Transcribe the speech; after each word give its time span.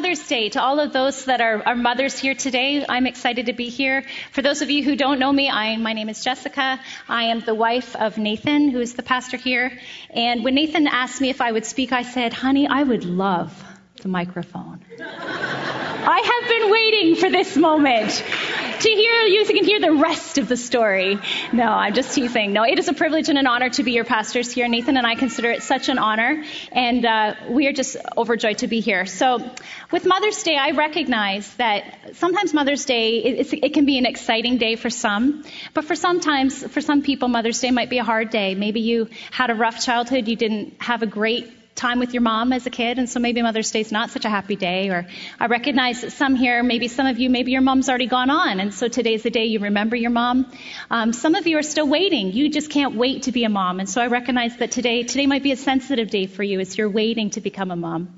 Mother's 0.00 0.26
Day 0.28 0.48
to 0.48 0.62
all 0.62 0.80
of 0.80 0.94
those 0.94 1.26
that 1.26 1.42
are, 1.42 1.62
are, 1.66 1.76
mothers 1.76 2.18
here 2.18 2.34
today. 2.34 2.86
I'm 2.88 3.06
excited 3.06 3.46
to 3.46 3.52
be 3.52 3.68
here. 3.68 4.02
For 4.32 4.40
those 4.40 4.62
of 4.62 4.70
you 4.70 4.82
who 4.82 4.96
don't 4.96 5.18
know 5.18 5.30
me, 5.30 5.50
I, 5.50 5.76
my 5.76 5.92
name 5.92 6.08
is 6.08 6.24
Jessica. 6.24 6.80
I 7.06 7.24
am 7.24 7.40
the 7.40 7.54
wife 7.54 7.94
of 7.94 8.16
Nathan, 8.16 8.70
who 8.70 8.80
is 8.80 8.94
the 8.94 9.02
pastor 9.02 9.36
here. 9.36 9.78
And 10.08 10.42
when 10.42 10.54
Nathan 10.54 10.86
asked 10.86 11.20
me 11.20 11.28
if 11.28 11.42
I 11.42 11.52
would 11.52 11.66
speak, 11.66 11.92
I 11.92 12.04
said, 12.04 12.32
honey, 12.32 12.66
I 12.66 12.82
would 12.82 13.04
love 13.04 13.52
the 14.00 14.08
microphone. 14.08 14.82
I 15.00 16.40
have 16.40 16.48
been 16.48 16.70
waiting 16.70 17.16
for 17.16 17.28
this 17.28 17.54
moment 17.54 18.24
to 18.80 18.88
hear 18.88 19.26
you 19.26 19.44
can 19.44 19.64
hear 19.64 19.80
the 19.80 19.92
rest 19.92 20.38
of 20.38 20.48
the 20.48 20.56
story. 20.56 21.18
No, 21.52 21.64
I'm 21.64 21.92
just 21.94 22.14
teasing. 22.14 22.52
No, 22.52 22.62
it 22.62 22.78
is 22.78 22.88
a 22.88 22.94
privilege 22.94 23.28
and 23.28 23.38
an 23.38 23.46
honor 23.46 23.68
to 23.70 23.82
be 23.82 23.92
your 23.92 24.04
pastors 24.04 24.50
here. 24.50 24.68
Nathan 24.68 24.96
and 24.96 25.06
I 25.06 25.14
consider 25.14 25.50
it 25.50 25.62
such 25.62 25.88
an 25.88 25.98
honor, 25.98 26.42
and 26.72 27.04
uh, 27.04 27.34
we 27.50 27.66
are 27.66 27.72
just 27.72 27.96
overjoyed 28.16 28.58
to 28.58 28.68
be 28.68 28.80
here. 28.80 29.04
So, 29.06 29.50
with 29.90 30.06
Mother's 30.06 30.42
Day, 30.42 30.56
I 30.56 30.70
recognize 30.70 31.52
that 31.56 32.16
sometimes 32.16 32.54
Mother's 32.54 32.84
Day 32.86 33.18
it, 33.18 33.52
it 33.52 33.74
can 33.74 33.84
be 33.84 33.98
an 33.98 34.06
exciting 34.06 34.56
day 34.56 34.76
for 34.76 34.88
some, 34.88 35.44
but 35.74 35.84
for 35.84 35.94
sometimes 35.94 36.66
for 36.66 36.80
some 36.80 37.02
people, 37.02 37.28
Mother's 37.28 37.60
Day 37.60 37.70
might 37.70 37.90
be 37.90 37.98
a 37.98 38.04
hard 38.04 38.30
day. 38.30 38.54
Maybe 38.54 38.80
you 38.80 39.08
had 39.30 39.50
a 39.50 39.54
rough 39.54 39.84
childhood, 39.84 40.26
you 40.26 40.36
didn't 40.36 40.80
have 40.80 41.02
a 41.02 41.06
great 41.06 41.59
time 41.80 41.98
with 41.98 42.12
your 42.12 42.20
mom 42.20 42.52
as 42.52 42.66
a 42.66 42.70
kid, 42.70 42.98
and 42.98 43.08
so 43.08 43.18
maybe 43.20 43.42
Mother's 43.42 43.70
Day 43.70 43.80
is 43.80 43.90
not 43.90 44.10
such 44.10 44.26
a 44.26 44.28
happy 44.28 44.54
day. 44.54 44.90
Or 44.90 45.06
I 45.38 45.46
recognize 45.46 46.02
that 46.02 46.12
some 46.12 46.36
here, 46.36 46.62
maybe 46.62 46.88
some 46.88 47.06
of 47.06 47.18
you, 47.18 47.30
maybe 47.30 47.52
your 47.52 47.62
mom's 47.62 47.88
already 47.88 48.06
gone 48.06 48.28
on, 48.28 48.60
and 48.60 48.74
so 48.74 48.88
today's 48.88 49.22
the 49.22 49.30
day 49.30 49.46
you 49.46 49.60
remember 49.60 49.96
your 49.96 50.10
mom. 50.10 50.52
Um, 50.90 51.12
some 51.12 51.34
of 51.34 51.46
you 51.46 51.56
are 51.58 51.62
still 51.62 51.88
waiting. 51.88 52.32
You 52.32 52.50
just 52.50 52.70
can't 52.70 52.94
wait 52.96 53.22
to 53.24 53.32
be 53.32 53.44
a 53.44 53.48
mom, 53.48 53.80
and 53.80 53.88
so 53.88 54.02
I 54.02 54.08
recognize 54.08 54.56
that 54.58 54.70
today, 54.70 55.02
today 55.04 55.26
might 55.26 55.42
be 55.42 55.52
a 55.52 55.56
sensitive 55.56 56.10
day 56.10 56.26
for 56.26 56.42
you 56.42 56.60
as 56.60 56.76
you're 56.76 56.90
waiting 56.90 57.30
to 57.30 57.40
become 57.40 57.70
a 57.70 57.76
mom. 57.76 58.14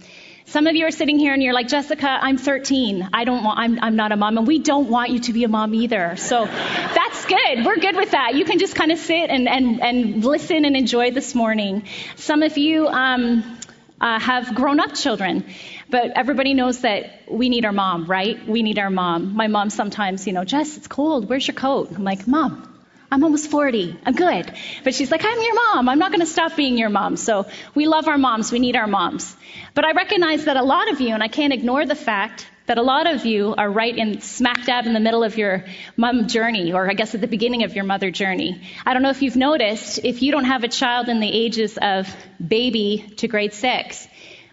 Some 0.47 0.67
of 0.67 0.75
you 0.75 0.87
are 0.87 0.91
sitting 0.91 1.19
here 1.19 1.33
and 1.33 1.43
you're 1.43 1.55
like, 1.55 1.69
Jessica, 1.69 2.09
I'm 2.09 2.37
13. 2.37 3.09
I 3.13 3.25
don't 3.25 3.45
want, 3.45 3.59
I'm, 3.59 3.79
I'm 3.81 3.97
not 3.97 4.13
a 4.13 4.17
mom, 4.17 4.39
and 4.39 4.47
we 4.47 4.59
don't 4.59 4.89
want 4.89 5.11
you 5.11 5.21
to 5.21 5.33
be 5.33 5.45
a 5.45 5.49
mom 5.49 5.75
either. 5.75 6.17
So 6.17 6.45
that's 6.47 7.25
good. 7.27 7.65
We're 7.65 7.77
good 7.77 7.97
with 7.97 8.11
that. 8.11 8.35
You 8.35 8.45
can 8.45 8.59
just 8.59 8.75
kind 8.75 8.93
of 8.93 8.99
sit 8.99 9.31
and, 9.31 9.49
and, 9.49 9.81
and 9.81 10.25
listen 10.25 10.65
and 10.65 10.77
enjoy 10.77 11.11
this 11.13 11.35
morning. 11.35 11.85
Some 12.17 12.43
of 12.43 12.59
you, 12.59 12.89
um, 12.89 13.59
uh, 14.01 14.19
have 14.19 14.55
grown 14.55 14.81
up 14.81 14.95
children. 14.95 15.45
But 15.89 16.11
everybody 16.17 16.55
knows 16.55 16.81
that 16.81 17.23
we 17.31 17.49
need 17.49 17.65
our 17.65 17.73
mom, 17.73 18.07
right? 18.07 18.47
We 18.49 18.63
need 18.63 18.79
our 18.79 18.91
mom. 18.91 19.37
My 19.37 19.47
mom 19.47 19.71
sometimes, 19.71 20.27
you 20.27 20.33
know, 20.33 20.45
Jess, 20.45 20.77
it's 20.77 20.89
cold. 20.89 21.29
Where's 21.29 21.47
your 21.47 21.55
coat? 21.55 21.93
I'm 21.95 22.03
like, 22.03 22.27
Mom, 22.27 22.72
I'm 23.13 23.23
almost 23.25 23.51
40. 23.51 24.01
I'm 24.07 24.15
good. 24.15 24.51
But 24.85 24.95
she's 24.95 25.11
like, 25.11 25.23
I'm 25.23 25.39
your 25.39 25.55
mom. 25.55 25.91
I'm 25.91 25.99
not 25.99 26.13
going 26.13 26.21
to 26.21 26.27
stop 26.27 26.57
being 26.57 26.79
your 26.79 26.89
mom. 26.89 27.19
So 27.19 27.47
we 27.75 27.87
love 27.87 28.09
our 28.09 28.17
moms. 28.17 28.51
We 28.51 28.59
need 28.59 28.75
our 28.75 28.87
moms. 28.87 29.37
But 29.75 29.85
I 29.85 29.93
recognize 29.93 30.47
that 30.47 30.57
a 30.57 30.63
lot 30.63 30.91
of 30.91 31.03
you, 31.03 31.13
and 31.13 31.23
I 31.23 31.29
can't 31.29 31.53
ignore 31.53 31.85
the 31.85 31.95
fact 31.95 32.49
that 32.67 32.79
a 32.79 32.83
lot 32.83 33.07
of 33.07 33.27
you 33.27 33.55
are 33.55 33.71
right 33.71 33.95
in 33.95 34.23
smack 34.23 34.65
dab 34.65 34.87
in 34.87 34.95
the 34.95 35.01
middle 35.01 35.25
of 35.25 35.37
your 35.37 35.67
mom 35.95 36.27
journey, 36.27 36.73
or 36.73 36.89
I 36.89 36.95
guess 36.95 37.15
at 37.15 37.21
the 37.21 37.27
beginning 37.27 37.65
of 37.65 37.75
your 37.75 37.85
mother 37.85 38.11
journey. 38.11 38.63
I 38.87 38.95
don't 38.95 39.03
know 39.03 39.11
if 39.11 39.21
you've 39.21 39.37
noticed, 39.37 40.01
if 40.03 40.23
you 40.23 40.33
don't 40.33 40.47
have 40.47 40.65
a 40.65 40.69
child 40.69 41.11
in 41.11 41.21
the 41.21 41.31
ages 41.31 41.79
of 41.83 42.09
baby 42.45 43.13
to 43.19 43.29
grade 43.29 43.53
six, 43.53 44.09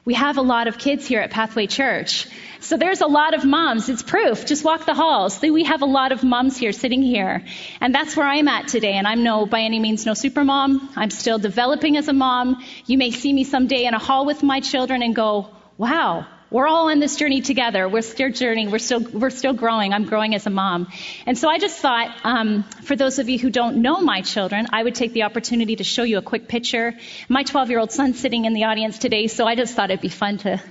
we 0.05 0.13
have 0.13 0.37
a 0.37 0.41
lot 0.41 0.67
of 0.67 0.77
kids 0.77 1.05
here 1.05 1.19
at 1.19 1.31
Pathway 1.31 1.67
Church. 1.67 2.27
So 2.61 2.77
there's 2.77 3.01
a 3.01 3.07
lot 3.07 3.33
of 3.33 3.45
moms. 3.45 3.89
It's 3.89 4.03
proof. 4.03 4.45
Just 4.45 4.63
walk 4.63 4.85
the 4.85 4.93
halls. 4.93 5.41
We 5.41 5.63
have 5.63 5.81
a 5.81 5.85
lot 5.85 6.11
of 6.11 6.23
moms 6.23 6.57
here 6.57 6.71
sitting 6.71 7.01
here. 7.01 7.43
And 7.79 7.93
that's 7.93 8.15
where 8.15 8.27
I'm 8.27 8.47
at 8.47 8.67
today. 8.67 8.93
And 8.93 9.07
I'm 9.07 9.23
no, 9.23 9.45
by 9.45 9.61
any 9.61 9.79
means, 9.79 10.05
no 10.05 10.13
super 10.13 10.43
mom. 10.43 10.89
I'm 10.95 11.09
still 11.09 11.39
developing 11.39 11.97
as 11.97 12.07
a 12.07 12.13
mom. 12.13 12.63
You 12.85 12.97
may 12.97 13.11
see 13.11 13.31
me 13.33 13.43
someday 13.43 13.85
in 13.85 13.93
a 13.93 13.99
hall 13.99 14.25
with 14.25 14.43
my 14.43 14.59
children 14.59 15.01
and 15.03 15.15
go, 15.15 15.49
wow, 15.77 16.27
we're 16.51 16.67
all 16.67 16.89
on 16.89 16.99
this 16.99 17.15
journey 17.15 17.41
together. 17.41 17.87
We're 17.87 18.01
still 18.01 18.31
journeying. 18.31 18.71
We're 18.71 18.79
still 18.79 19.01
we're 19.01 19.29
still 19.29 19.53
growing. 19.53 19.93
I'm 19.93 20.05
growing 20.05 20.33
as 20.35 20.47
a 20.47 20.49
mom, 20.49 20.87
and 21.25 21.37
so 21.37 21.49
I 21.49 21.59
just 21.59 21.79
thought, 21.79 22.15
um, 22.23 22.63
for 22.83 22.95
those 22.95 23.19
of 23.19 23.29
you 23.29 23.37
who 23.37 23.49
don't 23.49 23.81
know 23.81 24.01
my 24.01 24.21
children, 24.21 24.67
I 24.73 24.83
would 24.83 24.95
take 24.95 25.13
the 25.13 25.23
opportunity 25.23 25.75
to 25.77 25.83
show 25.83 26.03
you 26.03 26.17
a 26.17 26.21
quick 26.21 26.47
picture. 26.47 26.95
My 27.27 27.43
12-year-old 27.43 27.91
son's 27.91 28.19
sitting 28.19 28.45
in 28.45 28.53
the 28.53 28.63
audience 28.65 28.97
today, 28.97 29.27
so 29.27 29.45
I 29.45 29.55
just 29.55 29.75
thought 29.75 29.91
it'd 29.91 30.01
be 30.01 30.09
fun 30.09 30.37
to. 30.39 30.61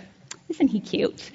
Isn't 0.49 0.69
he 0.69 0.81
cute? 0.81 1.31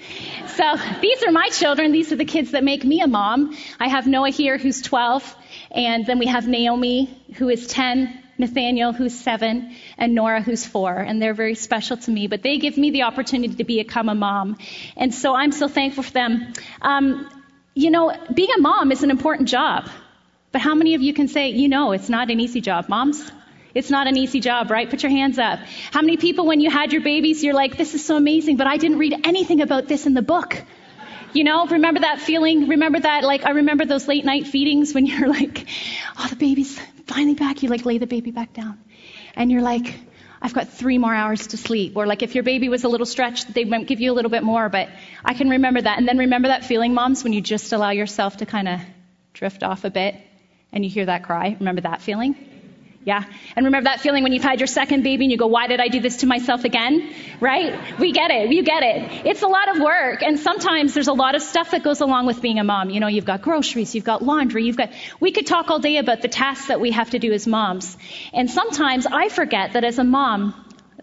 So 0.56 0.76
these 1.00 1.24
are 1.24 1.32
my 1.32 1.50
children. 1.50 1.92
These 1.92 2.12
are 2.12 2.16
the 2.16 2.26
kids 2.26 2.52
that 2.52 2.64
make 2.64 2.84
me 2.84 3.02
a 3.02 3.08
mom. 3.08 3.56
I 3.80 3.88
have 3.88 4.08
Noah 4.08 4.32
here, 4.32 4.58
who's 4.58 4.82
12, 4.82 5.36
and 5.70 6.04
then 6.06 6.18
we 6.18 6.26
have 6.26 6.48
Naomi, 6.48 7.16
who 7.36 7.48
is 7.50 7.68
10, 7.68 8.23
Nathaniel, 8.38 8.94
who's 8.94 9.14
seven, 9.14 9.76
and 9.98 10.16
Nora, 10.16 10.42
who's 10.42 10.66
four. 10.66 10.96
And 10.96 11.22
they're 11.22 11.34
very 11.34 11.56
special 11.56 11.98
to 11.98 12.12
me, 12.12 12.28
but 12.28 12.42
they 12.42 12.58
give 12.58 12.78
me 12.78 12.92
the 12.92 13.04
opportunity 13.04 13.56
to 13.56 13.64
become 13.64 14.10
a 14.10 14.16
mom. 14.16 14.58
And 14.98 15.14
so 15.14 15.36
I'm 15.36 15.52
so 15.52 15.68
thankful 15.68 16.04
for 16.04 16.12
them. 16.12 16.54
Um, 16.82 17.30
you 17.76 17.92
know, 17.92 18.16
being 18.34 18.50
a 18.58 18.62
mom 18.62 18.92
is 18.92 19.04
an 19.04 19.12
important 19.12 19.50
job. 19.50 19.90
But 20.52 20.62
how 20.62 20.76
many 20.76 20.94
of 20.94 21.02
you 21.02 21.14
can 21.14 21.28
say, 21.28 21.50
you 21.50 21.68
know, 21.68 21.92
it's 21.94 22.10
not 22.10 22.30
an 22.30 22.40
easy 22.40 22.62
job, 22.62 22.88
moms? 22.88 23.32
It's 23.74 23.90
not 23.90 24.06
an 24.08 24.18
easy 24.18 24.40
job, 24.40 24.70
right? 24.70 24.88
Put 24.88 25.02
your 25.02 25.10
hands 25.10 25.40
up. 25.40 25.60
How 25.92 26.02
many 26.02 26.18
people, 26.18 26.46
when 26.46 26.60
you 26.60 26.70
had 26.70 26.94
your 26.94 27.02
babies, 27.02 27.44
you're 27.44 27.56
like, 27.56 27.76
this 27.76 27.96
is 27.96 28.06
so 28.06 28.16
amazing, 28.16 28.58
but 28.58 28.68
I 28.68 28.78
didn't 28.78 29.00
read 29.00 29.16
anything 29.24 29.62
about 29.62 29.88
this 29.88 30.06
in 30.06 30.14
the 30.14 30.22
book? 30.22 30.62
You 31.34 31.44
know, 31.44 31.66
remember 31.66 32.02
that 32.02 32.22
feeling? 32.22 32.68
Remember 32.68 33.00
that, 33.00 33.24
like, 33.24 33.46
I 33.46 33.52
remember 33.52 33.86
those 33.86 34.08
late 34.08 34.24
night 34.24 34.48
feedings 34.48 34.94
when 34.94 35.06
you're 35.08 35.28
like, 35.28 35.68
oh, 36.18 36.28
the 36.28 36.36
baby's 36.36 36.80
finally 37.08 37.34
back. 37.34 37.64
You 37.64 37.70
like 37.70 37.86
lay 37.86 37.98
the 37.98 38.08
baby 38.08 38.32
back 38.32 38.54
down. 38.54 38.80
And 39.36 39.52
you're 39.52 39.62
like, 39.62 40.00
I've 40.42 40.54
got 40.54 40.70
three 40.70 40.98
more 40.98 41.14
hours 41.14 41.48
to 41.48 41.58
sleep. 41.58 41.96
Or 41.96 42.06
like 42.06 42.22
if 42.22 42.36
your 42.36 42.44
baby 42.44 42.70
was 42.70 42.84
a 42.84 42.90
little 42.90 43.06
stretched, 43.06 43.54
they 43.54 43.64
might 43.64 43.88
give 43.88 44.00
you 44.00 44.12
a 44.12 44.16
little 44.16 44.30
bit 44.30 44.44
more, 44.44 44.70
but 44.70 44.90
I 45.26 45.34
can 45.34 45.50
remember 45.50 45.82
that. 45.82 45.98
And 45.98 46.08
then 46.08 46.18
remember 46.18 46.50
that 46.50 46.66
feeling, 46.66 46.94
moms, 46.94 47.24
when 47.24 47.34
you 47.34 47.42
just 47.42 47.74
allow 47.74 47.92
yourself 47.92 48.38
to 48.38 48.46
kind 48.46 48.68
of 48.68 48.82
drift 49.34 49.64
off 49.64 49.86
a 49.86 49.90
bit 49.90 50.16
and 50.72 50.84
you 50.84 50.92
hear 50.92 51.06
that 51.06 51.24
cry. 51.24 51.56
Remember 51.60 51.82
that 51.82 52.02
feeling? 52.02 52.53
Yeah. 53.06 53.26
And 53.56 53.66
remember 53.66 53.90
that 53.90 54.00
feeling 54.00 54.24
when 54.24 54.32
you've 54.32 54.44
had 54.44 54.60
your 54.60 54.68
second 54.68 55.04
baby 55.04 55.26
and 55.26 55.32
you 55.32 55.38
go, 55.38 55.48
why 55.48 55.68
did 55.68 55.82
I 55.82 55.90
do 55.90 56.00
this 56.00 56.18
to 56.18 56.26
myself 56.26 56.64
again? 56.64 57.14
Right? 57.42 58.00
We 58.00 58.14
get 58.14 58.32
it. 58.32 58.50
You 58.50 58.64
get 58.64 58.82
it. 58.82 59.26
It's 59.26 59.42
a 59.42 59.48
lot 59.48 59.76
of 59.76 59.82
work. 59.82 60.24
And 60.24 60.40
sometimes 60.40 60.94
there's 60.94 61.10
a 61.10 61.14
lot 61.14 61.36
of 61.36 61.42
stuff 61.42 61.72
that 61.72 61.84
goes 61.84 62.00
along 62.00 62.28
with 62.28 62.42
being 62.42 62.60
a 62.60 62.64
mom. 62.64 62.90
You 62.90 63.02
know, 63.02 63.08
you've 63.08 63.26
got 63.26 63.42
groceries, 63.42 63.94
you've 63.94 64.06
got 64.06 64.22
laundry, 64.22 64.64
you've 64.64 64.78
got, 64.78 64.92
we 65.20 65.32
could 65.32 65.46
talk 65.46 65.70
all 65.70 65.80
day 65.80 65.98
about 65.98 66.22
the 66.22 66.30
tasks 66.30 66.68
that 66.68 66.80
we 66.80 66.92
have 66.92 67.10
to 67.10 67.20
do 67.20 67.34
as 67.34 67.46
moms. 67.46 67.98
And 68.32 68.50
sometimes 68.50 69.06
I 69.06 69.28
forget 69.28 69.74
that 69.74 69.84
as 69.84 70.00
a 70.00 70.06
mom, 70.06 70.54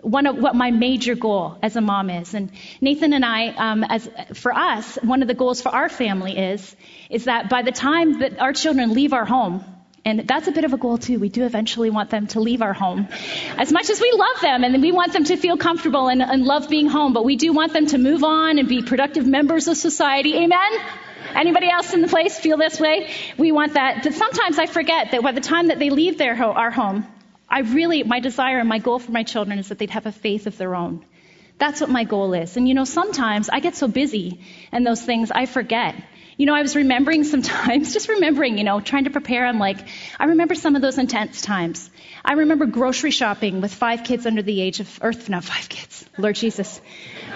one 0.00 0.27
of 0.27 0.39
what 0.39 0.55
my 0.55 0.71
major 0.71 1.15
goal 1.15 1.59
as 1.62 1.77
a 1.77 1.83
mom 1.83 2.09
is. 2.09 2.33
And 2.33 2.50
Nathan 2.81 3.12
and 3.12 3.25
I, 3.25 3.49
um, 3.49 3.84
as 3.84 4.09
for 4.33 4.55
us, 4.55 4.97
one 5.03 5.21
of 5.21 5.28
the 5.28 5.34
goals 5.34 5.60
for 5.60 5.69
our 5.69 5.91
family 5.91 6.39
is, 6.39 6.75
is 7.10 7.25
that 7.25 7.50
by 7.50 7.60
the 7.60 7.72
time 7.72 8.21
that 8.21 8.41
our 8.41 8.55
children 8.55 8.94
leave 8.94 9.12
our 9.12 9.27
home, 9.27 9.62
and 10.05 10.27
that's 10.27 10.49
a 10.49 10.53
bit 10.53 10.65
of 10.65 10.72
a 10.72 10.78
goal 10.78 10.97
too. 10.97 11.19
We 11.19 11.28
do 11.28 11.44
eventually 11.44 11.91
want 11.91 12.11
them 12.11 12.27
to 12.28 12.41
leave 12.41 12.62
our 12.62 12.72
home. 12.72 13.09
As 13.59 13.71
much 13.71 13.91
as 13.91 14.00
we 14.00 14.12
love 14.15 14.41
them 14.41 14.65
and 14.65 14.81
we 14.81 14.93
want 14.93 15.12
them 15.12 15.25
to 15.25 15.37
feel 15.37 15.59
comfortable 15.59 16.09
and, 16.09 16.22
and 16.22 16.44
love 16.44 16.71
being 16.71 16.88
home, 16.88 17.12
but 17.12 17.25
we 17.25 17.37
do 17.37 17.53
want 17.53 17.75
them 17.75 17.87
to 17.87 17.99
move 17.99 18.25
on 18.25 18.59
and 18.59 18.66
be 18.66 18.83
productive 18.83 19.27
members 19.27 19.69
of 19.69 19.77
society. 19.77 20.37
Amen? 20.37 20.72
Anybody 21.34 21.69
else 21.69 21.93
in 21.93 22.00
the 22.00 22.09
place 22.09 22.39
feel 22.39 22.56
this 22.56 22.81
way? 22.81 23.10
We 23.37 23.53
want 23.53 23.74
that. 23.74 24.03
But 24.03 24.15
sometimes 24.15 24.59
I 24.59 24.66
forget 24.66 25.10
that 25.10 25.22
by 25.22 25.33
the 25.33 25.41
time 25.42 25.69
that 25.69 25.78
they 25.78 25.91
leave 25.91 26.16
their 26.16 26.34
ho- 26.34 26.53
our 26.53 26.71
home, 26.71 27.07
I 27.48 27.60
really, 27.60 28.03
my 28.03 28.21
desire 28.21 28.59
and 28.59 28.69
my 28.69 28.78
goal 28.78 28.98
for 28.98 29.13
my 29.13 29.22
children 29.22 29.59
is 29.59 29.69
that 29.69 29.78
they'd 29.78 29.91
have 29.91 30.07
a 30.07 30.13
faith 30.13 30.47
of 30.47 30.57
their 30.57 30.74
own. 30.74 31.04
That's 31.59 31.80
what 31.80 31.91
my 31.91 32.04
goal 32.04 32.33
is. 32.33 32.57
And 32.57 32.66
you 32.66 32.72
know, 32.72 32.84
sometimes 32.84 33.51
I 33.51 33.60
get 33.60 33.77
so 33.77 33.86
busy 33.86 34.41
and 34.72 34.86
those 34.86 35.03
things, 35.03 35.30
I 35.30 35.45
forget 35.45 35.95
you 36.41 36.47
know, 36.47 36.54
I 36.54 36.63
was 36.63 36.75
remembering 36.75 37.25
sometimes, 37.25 37.92
just 37.98 38.09
remembering, 38.09 38.57
you 38.57 38.65
know, 38.65 38.81
trying 38.81 39.04
to 39.04 39.10
prepare. 39.10 39.45
I'm 39.45 39.59
like, 39.59 39.77
I 40.19 40.25
remember 40.25 40.54
some 40.54 40.75
of 40.75 40.81
those 40.81 40.97
intense 40.97 41.42
times. 41.42 41.91
I 42.25 42.33
remember 42.33 42.65
grocery 42.65 43.10
shopping 43.10 43.60
with 43.60 43.75
five 43.75 44.04
kids 44.04 44.25
under 44.25 44.41
the 44.41 44.59
age 44.59 44.81
of, 44.81 44.98
Earth, 45.03 45.28
not 45.28 45.45
five 45.45 45.69
kids, 45.69 46.03
Lord 46.16 46.37
Jesus. 46.37 46.81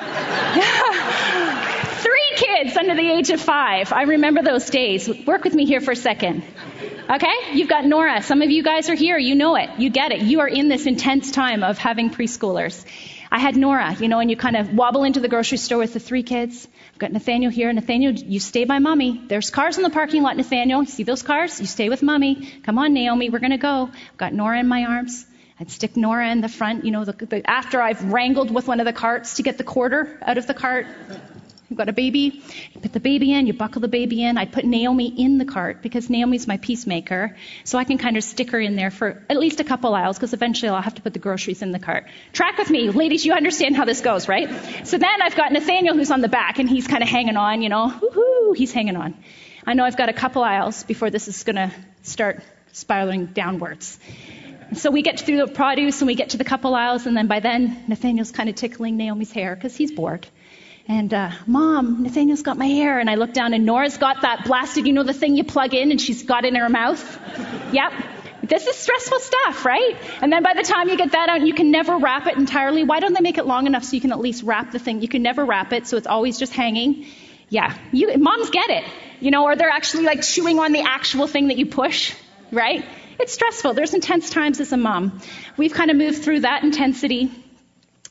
Three 2.03 2.33
kids 2.37 2.79
under 2.79 2.95
the 2.95 3.11
age 3.11 3.29
of 3.29 3.43
five. 3.43 3.93
I 3.93 4.05
remember 4.05 4.43
those 4.43 4.71
days. 4.71 5.07
Work 5.27 5.45
with 5.45 5.53
me 5.53 5.67
here 5.67 5.83
for 5.83 5.91
a 5.91 5.97
second. 5.97 6.43
Okay? 7.11 7.35
You've 7.53 7.69
got 7.69 7.85
Nora. 7.85 8.23
Some 8.23 8.41
of 8.41 8.51
you 8.51 8.63
guys 8.63 8.89
are 8.89 8.95
here. 8.95 9.19
You 9.19 9.35
know 9.35 9.57
it. 9.57 9.69
You 9.77 9.91
get 9.91 10.13
it. 10.13 10.23
You 10.23 10.41
are 10.41 10.49
in 10.49 10.69
this 10.69 10.87
intense 10.87 11.31
time 11.31 11.63
of 11.63 11.77
having 11.77 12.09
preschoolers. 12.09 12.83
I 13.31 13.39
had 13.39 13.57
Nora, 13.57 13.95
you 13.97 14.09
know, 14.09 14.21
and 14.21 14.31
you 14.31 14.37
kind 14.39 14.57
of 14.57 14.73
wobble 14.73 15.05
into 15.05 15.21
the 15.21 15.29
grocery 15.29 15.59
store 15.59 15.79
with 15.79 15.93
the 15.93 16.01
three 16.01 16.23
kids. 16.23 16.69
I've 16.95 17.01
got 17.01 17.11
Nathaniel 17.11 17.51
here. 17.51 17.73
Nathaniel, 17.73 18.13
you 18.13 18.39
stay 18.39 18.67
by 18.67 18.79
mommy. 18.79 19.21
There's 19.27 19.51
cars 19.51 19.79
in 19.79 19.83
the 19.83 19.91
parking 19.91 20.23
lot, 20.23 20.37
Nathaniel. 20.37 20.81
You 20.81 20.87
see 20.87 21.03
those 21.03 21.25
cars? 21.25 21.61
You 21.61 21.67
stay 21.67 21.89
with 21.89 22.05
mommy. 22.05 22.49
Come 22.63 22.79
on, 22.79 22.95
Naomi, 22.95 23.31
we're 23.31 23.41
going 23.41 23.51
to 23.51 23.57
go. 23.59 23.91
I've 23.93 24.17
got 24.17 24.33
Nora 24.33 24.61
in 24.61 24.69
my 24.69 24.85
arms. 24.85 25.27
I'd 25.59 25.73
stick 25.73 25.97
Nora 25.97 26.31
in 26.31 26.41
the 26.41 26.49
front, 26.49 26.85
you 26.85 26.93
know, 26.93 27.05
the, 27.05 27.13
the, 27.13 27.51
after 27.51 27.83
I've 27.83 28.13
wrangled 28.13 28.53
with 28.53 28.69
one 28.69 28.79
of 28.79 28.87
the 28.87 28.93
carts 28.93 29.35
to 29.35 29.43
get 29.43 29.59
the 29.59 29.65
quarter 29.65 30.21
out 30.23 30.39
of 30.39 30.47
the 30.47 30.55
cart. 30.55 30.87
You've 31.75 31.79
got 31.79 31.89
a 31.89 31.93
baby, 31.93 32.41
you 32.73 32.81
put 32.81 32.93
the 32.93 33.01
baby 33.01 33.33
in, 33.33 33.49
you 33.49 33.53
buckle 33.53 33.81
the 33.81 33.89
baby 33.89 34.23
in. 34.23 34.39
I'd 34.39 34.53
put 34.53 34.65
Naomi 34.65 35.09
in 35.09 35.39
the 35.39 35.45
cart 35.45 35.83
because 35.83 36.09
Naomi's 36.09 36.47
my 36.47 36.57
peacemaker, 36.57 37.37
so 37.65 37.79
I 37.79 37.83
can 37.83 37.99
kind 37.99 38.17
of 38.17 38.23
stick 38.23 38.53
her 38.53 38.61
in 38.61 38.77
there 38.77 38.93
for 38.93 39.25
at 39.29 39.37
least 39.37 39.59
a 39.59 39.65
couple 39.65 39.93
aisles 39.93 40.17
because 40.17 40.33
eventually 40.35 40.69
I'll 40.69 40.81
have 40.81 40.95
to 40.95 41.03
put 41.03 41.15
the 41.15 41.19
groceries 41.19 41.63
in 41.63 41.73
the 41.73 41.81
cart. 41.81 42.07
Track 42.33 42.59
with 42.59 42.71
me, 42.71 42.91
ladies, 42.91 43.27
you 43.27 43.33
understand 43.33 43.75
how 43.75 43.85
this 43.85 44.03
goes, 44.03 44.29
right? 44.29 44.49
So 44.87 44.99
then 44.99 45.21
I've 45.21 45.35
got 45.35 45.51
Nathaniel 45.51 45.97
who's 45.97 46.13
on 46.13 46.21
the 46.21 46.29
back 46.29 46.61
and 46.61 46.69
he's 46.69 46.87
kind 46.87 47.03
of 47.03 47.09
hanging 47.09 47.37
on, 47.37 47.61
you 47.61 47.71
know, 47.71 47.91
woohoo, 47.91 48.57
he's 48.57 48.71
hanging 48.71 48.95
on. 48.95 49.17
I 49.67 49.75
know 49.75 49.85
I've 49.85 49.97
got 49.97 50.09
a 50.09 50.13
couple 50.13 50.45
aisles 50.45 50.85
before 50.85 51.11
this 51.11 51.27
is 51.27 51.43
going 51.43 51.57
to 51.57 51.73
start 52.03 52.41
spiraling 52.71 53.27
downwards. 53.27 53.99
So 54.75 54.93
we 54.93 55.03
get 55.03 55.19
through 55.19 55.39
the 55.39 55.49
produce 55.49 56.01
and 56.03 56.07
we 56.07 56.15
get 56.15 56.31
to 56.31 56.37
the 56.37 56.45
couple 56.45 56.75
aisles, 56.75 57.07
and 57.07 57.17
then 57.17 57.27
by 57.27 57.41
then 57.41 57.85
Nathaniel's 57.89 58.31
kind 58.31 58.49
of 58.49 58.55
tickling 58.55 58.97
Naomi's 58.97 59.33
hair 59.33 59.57
because 59.57 59.77
he's 59.77 59.91
bored. 59.91 60.27
And, 60.87 61.15
uh, 61.15 61.31
Mom, 61.47 62.03
Nathaniel's 62.03 62.43
got 62.43 62.59
my 62.59 62.67
hair. 62.67 62.99
And 62.99 63.09
I 63.09 63.15
look 63.15 63.33
down 63.33 63.55
and 63.55 63.65
Nora's 63.65 63.97
got 63.97 64.23
that 64.23 64.45
blasted, 64.45 64.87
you 64.87 64.93
know, 64.93 65.03
the 65.03 65.15
thing 65.15 65.37
you 65.37 65.45
plug 65.45 65.73
in 65.75 65.91
and 65.91 66.01
she's 66.01 66.23
got 66.23 66.45
it 66.45 66.49
in 66.49 66.57
her 66.57 66.69
mouth. 66.69 67.03
Yep. 67.73 67.93
This 68.43 68.67
is 68.67 68.77
stressful 68.77 69.21
stuff, 69.21 69.65
right? 69.65 69.97
And 70.21 70.31
then 70.31 70.43
by 70.43 70.53
the 70.53 70.63
time 70.63 70.91
you 70.91 70.99
get 70.99 71.13
that 71.13 71.31
out, 71.31 71.41
you 71.47 71.55
can 71.55 71.71
never 71.71 71.97
wrap 71.97 72.27
it 72.27 72.37
entirely. 72.37 72.85
Why 72.85 73.01
don't 73.01 73.15
they 73.15 73.23
make 73.23 73.39
it 73.39 73.47
long 73.47 73.67
enough 73.67 73.85
so 73.85 73.95
you 73.95 74.03
can 74.03 74.13
at 74.13 74.21
least 74.21 74.43
wrap 74.43 74.73
the 74.73 74.79
thing? 74.79 75.01
You 75.01 75.09
can 75.09 75.23
never 75.23 75.43
wrap 75.43 75.73
it, 75.73 75.87
so 75.87 75.97
it's 75.97 76.07
always 76.07 76.39
just 76.39 76.53
hanging. 76.53 77.07
Yeah. 77.49 77.75
You, 77.91 78.19
moms 78.19 78.51
get 78.51 78.69
it. 78.69 78.85
You 79.21 79.31
know, 79.31 79.45
or 79.45 79.57
they're 79.57 79.71
actually 79.71 80.05
like 80.05 80.21
chewing 80.23 80.59
on 80.59 80.73
the 80.73 80.83
actual 80.83 81.27
thing 81.27 81.49
that 81.49 81.57
you 81.57 81.65
push, 81.65 82.15
right? 82.53 82.85
It's 83.19 83.33
stressful. 83.33 83.73
There's 83.73 83.95
intense 83.95 84.29
times 84.29 84.61
as 84.61 84.73
a 84.73 84.77
mom. 84.77 85.23
We've 85.57 85.73
kind 85.73 85.91
of 85.91 85.97
moved 85.97 86.23
through 86.23 86.41
that 86.41 86.65
intensity 86.65 87.31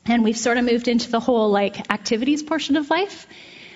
and 0.06 0.22
we've 0.22 0.36
sort 0.36 0.58
of 0.58 0.64
moved 0.64 0.88
into 0.88 1.10
the 1.10 1.20
whole 1.20 1.50
like 1.50 1.92
activities 1.92 2.42
portion 2.42 2.76
of 2.76 2.90
life, 2.90 3.26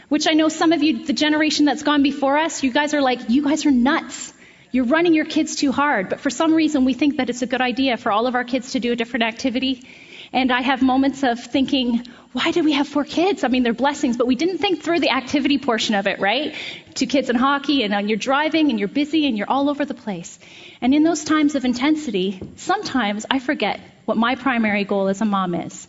which 0.08 0.26
I 0.28 0.32
know 0.32 0.48
some 0.48 0.72
of 0.72 0.82
you, 0.82 1.04
the 1.04 1.12
generation 1.12 1.64
that's 1.64 1.82
gone 1.82 2.02
before 2.02 2.36
us, 2.38 2.62
you 2.62 2.72
guys 2.72 2.94
are 2.94 3.02
like, 3.02 3.30
you 3.30 3.42
guys 3.42 3.66
are 3.66 3.70
nuts. 3.70 4.32
You're 4.70 4.84
running 4.84 5.14
your 5.14 5.24
kids 5.24 5.56
too 5.56 5.72
hard. 5.72 6.10
But 6.10 6.20
for 6.20 6.30
some 6.30 6.54
reason, 6.54 6.84
we 6.84 6.92
think 6.92 7.16
that 7.16 7.30
it's 7.30 7.42
a 7.42 7.46
good 7.46 7.62
idea 7.62 7.96
for 7.96 8.12
all 8.12 8.26
of 8.26 8.34
our 8.34 8.44
kids 8.44 8.72
to 8.72 8.80
do 8.80 8.92
a 8.92 8.96
different 8.96 9.24
activity. 9.24 9.86
And 10.30 10.52
I 10.52 10.60
have 10.60 10.82
moments 10.82 11.22
of 11.22 11.40
thinking, 11.40 12.04
why 12.32 12.50
do 12.50 12.62
we 12.62 12.72
have 12.72 12.86
four 12.86 13.04
kids? 13.04 13.44
I 13.44 13.48
mean, 13.48 13.62
they're 13.62 13.72
blessings, 13.72 14.18
but 14.18 14.26
we 14.26 14.34
didn't 14.34 14.58
think 14.58 14.82
through 14.82 15.00
the 15.00 15.10
activity 15.10 15.56
portion 15.56 15.94
of 15.94 16.06
it, 16.06 16.20
right? 16.20 16.54
Two 16.92 17.06
kids 17.06 17.30
and 17.30 17.38
hockey, 17.38 17.82
and 17.82 18.10
you're 18.10 18.18
driving, 18.18 18.68
and 18.68 18.78
you're 18.78 18.88
busy, 18.88 19.26
and 19.26 19.38
you're 19.38 19.48
all 19.48 19.70
over 19.70 19.86
the 19.86 19.94
place. 19.94 20.38
And 20.82 20.94
in 20.94 21.02
those 21.02 21.24
times 21.24 21.54
of 21.54 21.64
intensity, 21.64 22.42
sometimes 22.56 23.24
I 23.30 23.38
forget 23.38 23.80
what 24.04 24.18
my 24.18 24.34
primary 24.34 24.84
goal 24.84 25.08
as 25.08 25.22
a 25.22 25.24
mom 25.24 25.54
is. 25.54 25.88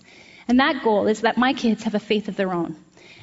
And 0.49 0.59
that 0.59 0.83
goal 0.83 1.05
is 1.05 1.21
that 1.21 1.37
my 1.37 1.53
kids 1.53 1.83
have 1.83 1.93
a 1.93 1.99
faith 1.99 2.27
of 2.27 2.35
their 2.35 2.51
own. 2.51 2.75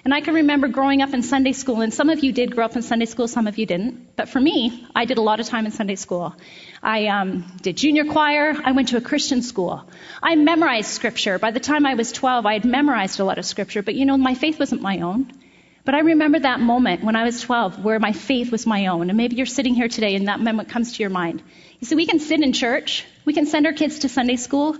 And 0.04 0.14
I 0.14 0.20
can 0.20 0.34
remember 0.34 0.68
growing 0.68 1.02
up 1.02 1.12
in 1.12 1.24
Sunday 1.24 1.52
school, 1.52 1.80
and 1.80 1.92
some 1.92 2.08
of 2.08 2.22
you 2.22 2.30
did 2.30 2.54
grow 2.54 2.64
up 2.64 2.76
in 2.76 2.82
Sunday 2.82 3.06
school, 3.06 3.26
some 3.26 3.48
of 3.48 3.58
you 3.58 3.66
didn't. 3.66 4.14
But 4.14 4.28
for 4.28 4.40
me, 4.40 4.86
I 4.94 5.04
did 5.06 5.18
a 5.18 5.20
lot 5.20 5.40
of 5.40 5.46
time 5.46 5.66
in 5.66 5.72
Sunday 5.72 5.96
school. 5.96 6.36
I 6.80 7.08
um, 7.08 7.44
did 7.60 7.76
junior 7.76 8.04
choir. 8.04 8.54
I 8.64 8.70
went 8.70 8.90
to 8.90 8.96
a 8.96 9.00
Christian 9.00 9.42
school. 9.42 9.90
I 10.22 10.36
memorized 10.36 10.90
scripture. 10.90 11.40
By 11.40 11.50
the 11.50 11.58
time 11.58 11.84
I 11.84 11.94
was 11.94 12.12
12, 12.12 12.46
I 12.46 12.52
had 12.52 12.64
memorized 12.64 13.18
a 13.18 13.24
lot 13.24 13.38
of 13.38 13.44
scripture. 13.44 13.82
But 13.82 13.96
you 13.96 14.04
know, 14.04 14.16
my 14.16 14.34
faith 14.34 14.60
wasn't 14.60 14.82
my 14.82 15.00
own. 15.00 15.32
But 15.84 15.96
I 15.96 16.00
remember 16.00 16.38
that 16.38 16.60
moment 16.60 17.02
when 17.02 17.16
I 17.16 17.24
was 17.24 17.40
12 17.40 17.84
where 17.84 17.98
my 17.98 18.12
faith 18.12 18.52
was 18.52 18.66
my 18.66 18.86
own. 18.86 19.10
And 19.10 19.16
maybe 19.16 19.34
you're 19.34 19.46
sitting 19.46 19.74
here 19.74 19.88
today 19.88 20.14
and 20.14 20.28
that 20.28 20.38
moment 20.38 20.68
comes 20.68 20.92
to 20.92 21.02
your 21.02 21.10
mind. 21.10 21.42
You 21.80 21.88
see, 21.88 21.96
we 21.96 22.06
can 22.06 22.20
sit 22.20 22.40
in 22.40 22.52
church. 22.52 23.04
We 23.24 23.32
can 23.32 23.46
send 23.46 23.66
our 23.66 23.72
kids 23.72 24.00
to 24.00 24.08
Sunday 24.08 24.36
school. 24.36 24.76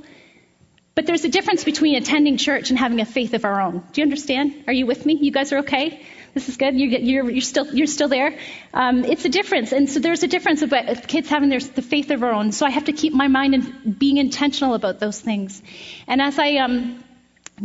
But 0.96 1.04
there's 1.04 1.26
a 1.26 1.28
difference 1.28 1.62
between 1.62 1.94
attending 1.96 2.38
church 2.38 2.70
and 2.70 2.78
having 2.78 3.02
a 3.02 3.04
faith 3.04 3.34
of 3.34 3.44
our 3.44 3.60
own. 3.60 3.84
Do 3.93 4.00
you 4.00 4.04
understand? 4.04 4.64
Are 4.66 4.72
you 4.72 4.87
with 4.87 5.04
me? 5.04 5.19
You 5.20 5.31
guys 5.31 5.52
are 5.52 5.58
okay? 5.58 6.02
This 6.32 6.48
is 6.48 6.56
good. 6.56 6.75
You're, 6.75 7.00
you're, 7.00 7.31
you're 7.31 7.43
still 7.43 7.66
you're 7.75 7.87
still 7.87 8.08
there. 8.08 8.38
Um, 8.72 9.04
it's 9.04 9.26
a 9.26 9.28
difference, 9.28 9.72
and 9.72 9.90
so 9.90 10.00
there's 10.00 10.22
a 10.22 10.26
difference 10.26 10.62
about 10.62 11.06
kids 11.06 11.28
having 11.28 11.50
their 11.50 11.60
the 11.60 11.82
faith 11.82 12.10
of 12.10 12.22
our 12.22 12.32
own. 12.32 12.50
So 12.50 12.64
I 12.64 12.70
have 12.70 12.87
to 12.87 12.94
keep 12.94 13.12
my 13.12 13.28
mind 13.28 13.54
in 13.54 13.93
being 13.93 14.16
intentional 14.16 14.72
about 14.72 14.98
those 14.98 15.20
things. 15.20 15.62
And 16.06 16.22
as 16.22 16.38
I 16.38 16.56
um, 16.56 17.04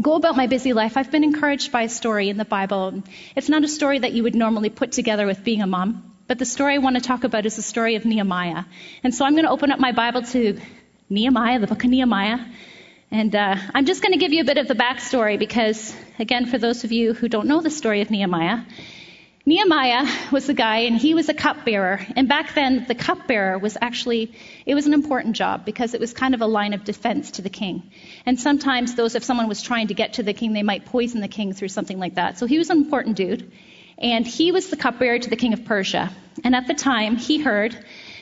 go 0.01 0.15
about 0.15 0.35
my 0.35 0.47
busy 0.47 0.73
life, 0.73 0.97
I've 0.97 1.11
been 1.11 1.23
encouraged 1.23 1.71
by 1.71 1.83
a 1.83 1.89
story 1.89 2.27
in 2.27 2.35
the 2.35 2.43
Bible. 2.45 3.01
It's 3.37 3.47
not 3.47 3.63
a 3.63 3.69
story 3.69 3.99
that 3.99 4.11
you 4.11 4.23
would 4.23 4.35
normally 4.35 4.69
put 4.69 4.91
together 4.91 5.25
with 5.25 5.41
being 5.41 5.61
a 5.61 5.67
mom, 5.67 6.15
but 6.27 6.37
the 6.37 6.45
story 6.45 6.75
I 6.75 6.79
want 6.79 6.97
to 6.97 7.01
talk 7.01 7.23
about 7.23 7.45
is 7.45 7.55
the 7.55 7.61
story 7.61 7.95
of 7.95 8.03
Nehemiah. 8.03 8.65
And 9.05 9.15
so 9.15 9.23
I'm 9.23 9.35
going 9.35 9.45
to 9.45 9.51
open 9.51 9.71
up 9.71 9.79
my 9.79 9.93
Bible 9.93 10.23
to 10.23 10.59
Nehemiah, 11.09 11.59
the 11.59 11.67
book 11.67 11.85
of 11.85 11.89
Nehemiah. 11.89 12.39
And 13.13 13.35
uh, 13.35 13.57
I'm 13.73 13.85
just 13.85 14.01
going 14.01 14.13
to 14.13 14.17
give 14.17 14.31
you 14.31 14.39
a 14.39 14.45
bit 14.45 14.57
of 14.57 14.69
the 14.69 14.73
backstory 14.73 15.37
because, 15.37 15.93
again, 16.17 16.45
for 16.45 16.57
those 16.57 16.85
of 16.85 16.93
you 16.93 17.13
who 17.13 17.27
don't 17.27 17.45
know 17.45 17.59
the 17.59 17.69
story 17.69 17.99
of 17.99 18.09
Nehemiah, 18.09 18.63
Nehemiah 19.45 20.07
was 20.31 20.47
a 20.47 20.53
guy 20.53 20.79
and 20.83 20.95
he 20.95 21.13
was 21.13 21.27
a 21.27 21.33
cupbearer. 21.33 21.99
And 22.15 22.29
back 22.29 22.53
then, 22.53 22.85
the 22.87 22.95
cupbearer 22.95 23.57
was 23.57 23.77
actually, 23.81 24.33
it 24.65 24.75
was 24.75 24.87
an 24.87 24.93
important 24.93 25.35
job 25.35 25.65
because 25.65 25.93
it 25.93 25.99
was 25.99 26.13
kind 26.13 26.33
of 26.33 26.39
a 26.39 26.45
line 26.45 26.73
of 26.73 26.85
defense 26.85 27.31
to 27.31 27.41
the 27.41 27.49
king. 27.49 27.91
And 28.25 28.39
sometimes 28.39 28.95
those, 28.95 29.15
if 29.15 29.25
someone 29.25 29.49
was 29.49 29.61
trying 29.61 29.87
to 29.87 29.93
get 29.93 30.13
to 30.13 30.23
the 30.23 30.33
king, 30.33 30.53
they 30.53 30.63
might 30.63 30.85
poison 30.85 31.19
the 31.19 31.27
king 31.27 31.51
through 31.51 31.67
something 31.67 31.99
like 31.99 32.15
that. 32.15 32.37
So 32.37 32.45
he 32.45 32.57
was 32.57 32.69
an 32.69 32.77
important 32.77 33.17
dude. 33.17 33.51
And 33.97 34.25
he 34.25 34.53
was 34.53 34.69
the 34.69 34.77
cupbearer 34.77 35.19
to 35.19 35.29
the 35.29 35.35
king 35.35 35.51
of 35.51 35.65
Persia. 35.65 36.11
And 36.45 36.55
at 36.55 36.67
the 36.67 36.73
time, 36.73 37.17
he 37.17 37.39
heard 37.39 37.77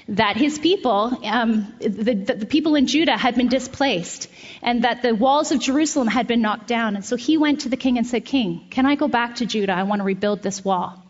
that 0.09 0.37
his 0.37 0.57
people, 0.57 1.19
um, 1.23 1.73
the, 1.79 2.13
the, 2.15 2.45
people 2.45 2.75
in 2.75 2.87
Judah 2.87 3.15
had 3.15 3.35
been 3.35 3.47
displaced 3.47 4.27
and 4.61 4.83
that 4.83 5.03
the 5.03 5.13
walls 5.13 5.51
of 5.51 5.59
Jerusalem 5.59 6.07
had 6.07 6.25
been 6.25 6.41
knocked 6.41 6.67
down. 6.67 6.95
And 6.95 7.05
so 7.05 7.15
he 7.15 7.37
went 7.37 7.61
to 7.61 7.69
the 7.69 7.77
king 7.77 7.97
and 7.99 8.07
said, 8.07 8.25
King, 8.25 8.65
can 8.71 8.87
I 8.87 8.95
go 8.95 9.07
back 9.07 9.35
to 9.35 9.45
Judah? 9.45 9.73
I 9.73 9.83
want 9.83 9.99
to 9.99 10.03
rebuild 10.03 10.41
this 10.41 10.65
wall. 10.65 11.03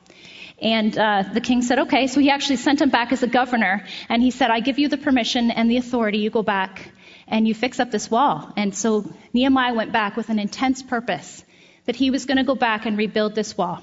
And 0.61 0.97
uh, 0.97 1.23
the 1.33 1.39
king 1.39 1.61
said, 1.61 1.79
okay. 1.79 2.07
So 2.07 2.19
he 2.19 2.29
actually 2.29 2.57
sent 2.57 2.81
him 2.81 2.89
back 2.89 3.13
as 3.13 3.23
a 3.23 3.27
governor. 3.27 3.85
And 4.09 4.21
he 4.21 4.31
said, 4.31 4.51
I 4.51 4.59
give 4.59 4.77
you 4.79 4.89
the 4.89 4.97
permission 4.97 5.49
and 5.49 5.71
the 5.71 5.77
authority. 5.77 6.17
You 6.17 6.29
go 6.29 6.43
back 6.43 6.91
and 7.25 7.47
you 7.47 7.55
fix 7.55 7.79
up 7.79 7.91
this 7.91 8.11
wall. 8.11 8.51
And 8.57 8.75
so 8.75 9.09
Nehemiah 9.31 9.73
went 9.73 9.93
back 9.93 10.17
with 10.17 10.27
an 10.27 10.39
intense 10.39 10.83
purpose 10.83 11.43
that 11.85 11.95
he 11.95 12.11
was 12.11 12.25
going 12.25 12.37
to 12.37 12.43
go 12.43 12.55
back 12.55 12.85
and 12.85 12.97
rebuild 12.97 13.33
this 13.33 13.57
wall. 13.57 13.81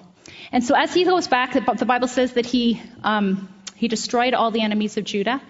And 0.53 0.63
so 0.63 0.75
as 0.75 0.93
he 0.93 1.05
goes 1.05 1.27
back, 1.27 1.55
the 1.55 1.87
Bible 1.87 2.09
says 2.09 2.35
that 2.35 2.45
he 2.45 2.83
um, 3.03 3.49
he 3.77 3.89
destroyed 3.89 4.35
all 4.35 4.51
the 4.51 4.63
enemies 4.63 4.97
of 4.97 5.05
Judah. 5.05 5.41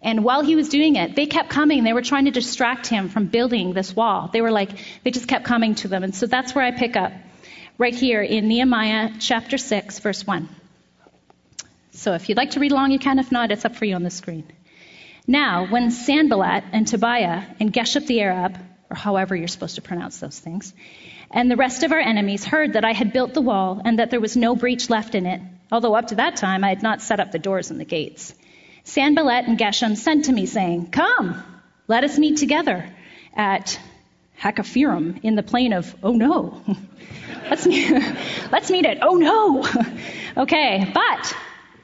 And 0.00 0.22
while 0.22 0.42
he 0.42 0.54
was 0.54 0.68
doing 0.68 0.96
it, 0.96 1.16
they 1.16 1.26
kept 1.26 1.48
coming. 1.48 1.82
They 1.82 1.92
were 1.92 2.02
trying 2.02 2.26
to 2.26 2.30
distract 2.30 2.86
him 2.86 3.08
from 3.08 3.26
building 3.26 3.72
this 3.72 3.96
wall. 3.96 4.28
They 4.32 4.42
were 4.42 4.50
like, 4.50 4.70
they 5.02 5.10
just 5.10 5.28
kept 5.28 5.44
coming 5.44 5.74
to 5.76 5.88
them. 5.88 6.04
And 6.04 6.14
so 6.14 6.26
that's 6.26 6.54
where 6.54 6.64
I 6.64 6.72
pick 6.72 6.94
up, 6.94 7.12
right 7.78 7.94
here 7.94 8.22
in 8.22 8.48
Nehemiah 8.48 9.12
chapter 9.18 9.56
6, 9.56 9.98
verse 10.00 10.26
1. 10.26 10.48
So 11.92 12.12
if 12.12 12.28
you'd 12.28 12.36
like 12.36 12.50
to 12.50 12.60
read 12.60 12.72
along, 12.72 12.90
you 12.90 12.98
can. 12.98 13.18
If 13.18 13.32
not, 13.32 13.50
it's 13.50 13.64
up 13.64 13.76
for 13.76 13.86
you 13.86 13.94
on 13.94 14.02
the 14.02 14.10
screen. 14.10 14.44
Now, 15.26 15.66
when 15.70 15.90
Sanballat 15.90 16.64
and 16.72 16.86
Tobiah 16.86 17.44
and 17.58 17.72
Geshem 17.72 18.06
the 18.06 18.20
Arab, 18.20 18.58
or 18.90 18.96
however 18.96 19.34
you're 19.34 19.48
supposed 19.48 19.76
to 19.76 19.82
pronounce 19.82 20.18
those 20.18 20.38
things, 20.38 20.74
and 21.30 21.50
the 21.50 21.56
rest 21.56 21.82
of 21.82 21.92
our 21.92 21.98
enemies 21.98 22.44
heard 22.44 22.74
that 22.74 22.84
I 22.84 22.92
had 22.92 23.14
built 23.14 23.32
the 23.32 23.40
wall 23.40 23.80
and 23.82 23.98
that 23.98 24.10
there 24.10 24.20
was 24.20 24.36
no 24.36 24.54
breach 24.54 24.90
left 24.90 25.14
in 25.14 25.24
it, 25.24 25.40
although 25.70 25.94
up 25.94 26.08
to 26.08 26.16
that 26.16 26.36
time 26.36 26.64
I 26.64 26.68
had 26.68 26.82
not 26.82 27.02
set 27.02 27.20
up 27.20 27.32
the 27.32 27.38
doors 27.38 27.70
and 27.70 27.80
the 27.80 27.84
gates. 27.84 28.34
Sanballat 28.84 29.46
and 29.46 29.58
Geshem 29.58 29.96
sent 29.96 30.26
to 30.26 30.32
me, 30.32 30.46
saying, 30.46 30.90
Come, 30.90 31.42
let 31.88 32.04
us 32.04 32.18
meet 32.18 32.36
together 32.36 32.88
at 33.34 33.78
Hakkephirim 34.38 35.20
in 35.22 35.36
the 35.36 35.42
plain 35.42 35.72
of 35.72 35.94
Oh 36.02 36.12
no. 36.12 36.60
let's, 37.50 37.66
meet, 37.66 37.90
let's 38.52 38.70
meet 38.70 38.84
at 38.84 38.98
Oh 39.02 39.14
no. 39.14 39.66
okay, 40.42 40.90
but 40.92 41.36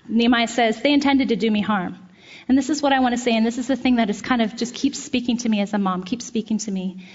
Nehemiah 0.08 0.49
says 0.49 0.80
they 0.82 0.92
intended 0.92 1.28
to 1.28 1.37
do 1.37 1.50
me 1.50 1.60
harm. 1.60 1.96
And 2.49 2.58
this 2.58 2.68
is 2.68 2.82
what 2.82 2.92
I 2.92 3.00
want 3.00 3.12
to 3.12 3.18
say, 3.18 3.37
and 3.37 3.46
this 3.46 3.58
is 3.58 3.68
the 3.68 3.76
thing 3.76 3.96
that 3.96 4.10
is 4.10 4.20
kind 4.20 4.42
of 4.42 4.56
just 4.56 4.75
keeps 4.75 4.99
speaking 4.99 5.38
to 5.38 5.49
me 5.49 5.60
as 5.60 5.72
a 5.72 5.78
mom, 5.78 6.02
keeps 6.02 6.25
speaking 6.25 6.58
to 6.58 6.70
me. 6.70 7.06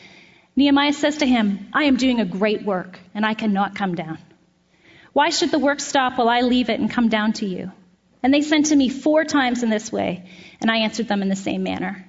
Nehemiah 0.55 0.93
says 0.93 1.17
to 1.17 1.25
him, 1.25 1.67
I 1.73 1.83
am 1.83 1.97
doing 1.97 2.21
a 2.21 2.25
great 2.25 2.63
work, 2.63 2.97
and 3.13 3.25
I 3.25 3.33
cannot 3.33 3.75
come 3.75 3.95
down. 3.95 4.17
Why 5.15 5.29
should 5.29 5.49
the 5.49 5.59
work 5.59 5.79
stop 5.79 6.17
while 6.17 6.27
I 6.27 6.41
leave 6.41 6.69
it 6.69 6.77
and 6.77 6.91
come 6.91 7.07
down 7.07 7.31
to 7.39 7.45
you? 7.45 7.71
And 8.21 8.33
they 8.33 8.41
sent 8.41 8.65
to 8.65 8.75
me 8.75 8.89
four 8.89 9.23
times 9.23 9.63
in 9.63 9.69
this 9.69 9.89
way, 9.89 10.29
and 10.59 10.69
I 10.69 10.79
answered 10.79 11.07
them 11.07 11.21
in 11.21 11.29
the 11.29 11.37
same 11.37 11.63
manner. 11.63 12.05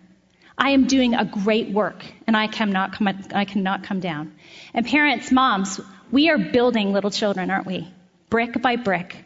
I 0.59 0.71
am 0.71 0.89
doing 0.89 1.15
a 1.15 1.25
great 1.25 1.71
work, 1.71 2.05
and 2.27 2.37
I 2.37 2.49
cannot 2.49 2.95
come, 2.95 3.07
I 3.33 3.45
cannot 3.45 3.85
come 3.85 4.01
down. 4.01 4.35
And 4.75 4.85
parents, 4.85 5.31
moms, 5.31 5.81
we 6.11 6.31
are 6.31 6.37
building 6.37 6.93
little 6.93 7.13
children, 7.13 7.49
aren't 7.49 7.65
we? 7.65 7.87
Brick 8.29 8.61
by 8.61 8.75
brick. 8.75 9.25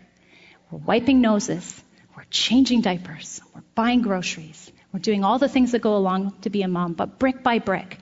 We're 0.70 0.80
wiping 0.80 1.22
noses. 1.22 1.82
We're 2.14 2.24
changing 2.28 2.82
diapers. 2.82 3.40
We're 3.54 3.62
buying 3.74 4.02
groceries. 4.02 4.70
We're 4.92 5.00
doing 5.00 5.24
all 5.24 5.38
the 5.38 5.48
things 5.48 5.72
that 5.72 5.80
go 5.80 5.96
along 5.96 6.34
to 6.42 6.50
be 6.50 6.60
a 6.60 6.68
mom, 6.68 6.92
but 6.92 7.18
brick 7.18 7.42
by 7.42 7.60
brick 7.60 7.96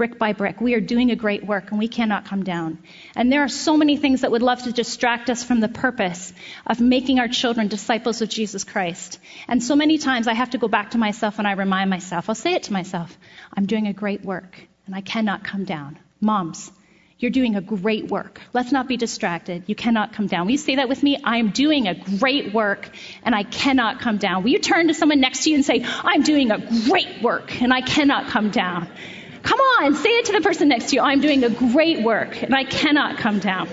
brick 0.00 0.18
by 0.18 0.32
brick. 0.32 0.62
We 0.62 0.72
are 0.72 0.80
doing 0.80 1.10
a 1.10 1.14
great 1.14 1.44
work 1.44 1.70
and 1.70 1.78
we 1.78 1.86
cannot 1.86 2.24
come 2.24 2.42
down. 2.42 2.78
And 3.14 3.30
there 3.30 3.42
are 3.42 3.50
so 3.50 3.76
many 3.76 3.98
things 3.98 4.22
that 4.22 4.30
would 4.30 4.40
love 4.40 4.62
to 4.62 4.72
distract 4.72 5.28
us 5.28 5.44
from 5.44 5.60
the 5.60 5.68
purpose 5.68 6.32
of 6.66 6.80
making 6.80 7.18
our 7.18 7.28
children 7.28 7.68
disciples 7.68 8.22
of 8.22 8.30
Jesus 8.30 8.64
Christ. 8.64 9.18
And 9.46 9.62
so 9.62 9.76
many 9.76 9.98
times 9.98 10.26
I 10.26 10.32
have 10.32 10.52
to 10.52 10.58
go 10.58 10.68
back 10.68 10.92
to 10.92 10.98
myself 10.98 11.38
and 11.38 11.46
I 11.46 11.52
remind 11.52 11.90
myself, 11.90 12.30
I'll 12.30 12.34
say 12.34 12.54
it 12.54 12.62
to 12.62 12.72
myself, 12.72 13.14
I'm 13.54 13.66
doing 13.66 13.88
a 13.88 13.92
great 13.92 14.24
work 14.24 14.58
and 14.86 14.94
I 14.94 15.02
cannot 15.02 15.44
come 15.44 15.66
down. 15.66 15.98
Moms, 16.18 16.72
you're 17.18 17.30
doing 17.30 17.56
a 17.56 17.60
great 17.60 18.06
work. 18.08 18.40
Let's 18.54 18.72
not 18.72 18.88
be 18.88 18.96
distracted. 18.96 19.64
You 19.66 19.74
cannot 19.74 20.14
come 20.14 20.28
down. 20.28 20.46
Will 20.46 20.52
you 20.52 20.56
say 20.56 20.76
that 20.76 20.88
with 20.88 21.02
me? 21.02 21.18
I 21.22 21.36
am 21.36 21.50
doing 21.50 21.88
a 21.88 21.94
great 21.94 22.54
work 22.54 22.88
and 23.22 23.34
I 23.34 23.42
cannot 23.42 24.00
come 24.00 24.16
down. 24.16 24.44
Will 24.44 24.50
you 24.52 24.60
turn 24.60 24.88
to 24.88 24.94
someone 24.94 25.20
next 25.20 25.44
to 25.44 25.50
you 25.50 25.56
and 25.56 25.64
say, 25.64 25.84
I'm 25.84 26.22
doing 26.22 26.50
a 26.50 26.88
great 26.88 27.20
work 27.20 27.60
and 27.60 27.70
I 27.70 27.82
cannot 27.82 28.28
come 28.28 28.50
down? 28.50 28.88
Come 29.42 29.60
on, 29.60 29.94
say 29.94 30.10
it 30.10 30.26
to 30.26 30.32
the 30.32 30.40
person 30.40 30.68
next 30.68 30.90
to 30.90 30.96
you. 30.96 31.02
I'm 31.02 31.20
doing 31.20 31.44
a 31.44 31.50
great 31.50 32.02
work 32.02 32.42
and 32.42 32.54
I 32.54 32.64
cannot 32.64 33.18
come 33.18 33.38
down. 33.38 33.68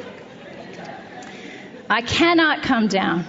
I 1.90 2.02
cannot 2.02 2.64
come 2.64 2.88
down. 2.88 3.26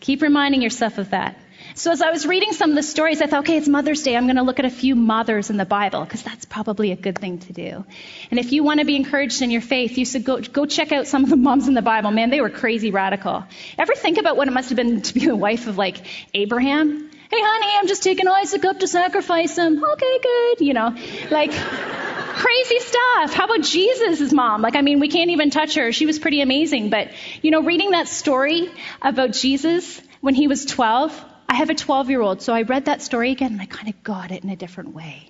Keep 0.00 0.22
reminding 0.22 0.62
yourself 0.62 0.98
of 0.98 1.10
that. 1.10 1.38
So 1.76 1.90
as 1.90 2.02
I 2.02 2.10
was 2.10 2.24
reading 2.24 2.52
some 2.52 2.70
of 2.70 2.76
the 2.76 2.84
stories, 2.84 3.20
I 3.20 3.26
thought, 3.26 3.40
okay, 3.40 3.56
it's 3.56 3.66
Mother's 3.66 4.02
Day. 4.02 4.16
I'm 4.16 4.26
going 4.26 4.36
to 4.36 4.42
look 4.42 4.60
at 4.60 4.64
a 4.64 4.70
few 4.70 4.94
mothers 4.94 5.50
in 5.50 5.56
the 5.56 5.64
Bible 5.64 6.04
because 6.04 6.22
that's 6.22 6.44
probably 6.44 6.92
a 6.92 6.96
good 6.96 7.18
thing 7.18 7.38
to 7.40 7.52
do. 7.52 7.84
And 8.30 8.38
if 8.38 8.52
you 8.52 8.62
want 8.62 8.78
to 8.78 8.86
be 8.86 8.94
encouraged 8.94 9.42
in 9.42 9.50
your 9.50 9.60
faith, 9.60 9.98
you 9.98 10.04
should 10.04 10.24
go, 10.24 10.40
go 10.40 10.66
check 10.66 10.92
out 10.92 11.08
some 11.08 11.24
of 11.24 11.30
the 11.30 11.36
moms 11.36 11.66
in 11.66 11.74
the 11.74 11.82
Bible. 11.82 12.12
Man, 12.12 12.30
they 12.30 12.40
were 12.40 12.50
crazy 12.50 12.92
radical. 12.92 13.44
Ever 13.76 13.94
think 13.94 14.18
about 14.18 14.36
what 14.36 14.46
it 14.46 14.52
must 14.52 14.68
have 14.68 14.76
been 14.76 15.02
to 15.02 15.14
be 15.14 15.26
the 15.26 15.34
wife 15.34 15.66
of 15.66 15.76
like 15.76 16.06
Abraham? 16.32 17.10
Hey, 17.34 17.40
honey, 17.42 17.72
I'm 17.80 17.88
just 17.88 18.04
taking 18.04 18.28
Isaac 18.28 18.64
up 18.64 18.78
to 18.78 18.86
sacrifice 18.86 19.58
him. 19.58 19.82
Okay, 19.84 20.18
good. 20.22 20.60
You 20.64 20.72
know, 20.72 20.94
like 21.32 21.50
crazy 21.50 22.78
stuff. 22.78 23.34
How 23.34 23.46
about 23.46 23.62
Jesus' 23.62 24.32
mom? 24.32 24.62
Like, 24.62 24.76
I 24.76 24.82
mean, 24.82 25.00
we 25.00 25.08
can't 25.08 25.30
even 25.30 25.50
touch 25.50 25.74
her. 25.74 25.90
She 25.90 26.06
was 26.06 26.20
pretty 26.20 26.42
amazing. 26.42 26.90
But, 26.90 27.10
you 27.42 27.50
know, 27.50 27.60
reading 27.60 27.90
that 27.90 28.06
story 28.06 28.70
about 29.02 29.32
Jesus 29.32 30.00
when 30.20 30.36
he 30.36 30.46
was 30.46 30.64
12, 30.64 31.24
I 31.48 31.56
have 31.56 31.70
a 31.70 31.74
12 31.74 32.08
year 32.08 32.20
old, 32.20 32.40
so 32.40 32.54
I 32.54 32.62
read 32.62 32.84
that 32.84 33.02
story 33.02 33.32
again 33.32 33.50
and 33.50 33.60
I 33.60 33.66
kind 33.66 33.88
of 33.88 34.00
got 34.04 34.30
it 34.30 34.44
in 34.44 34.50
a 34.50 34.56
different 34.56 34.94
way. 34.94 35.28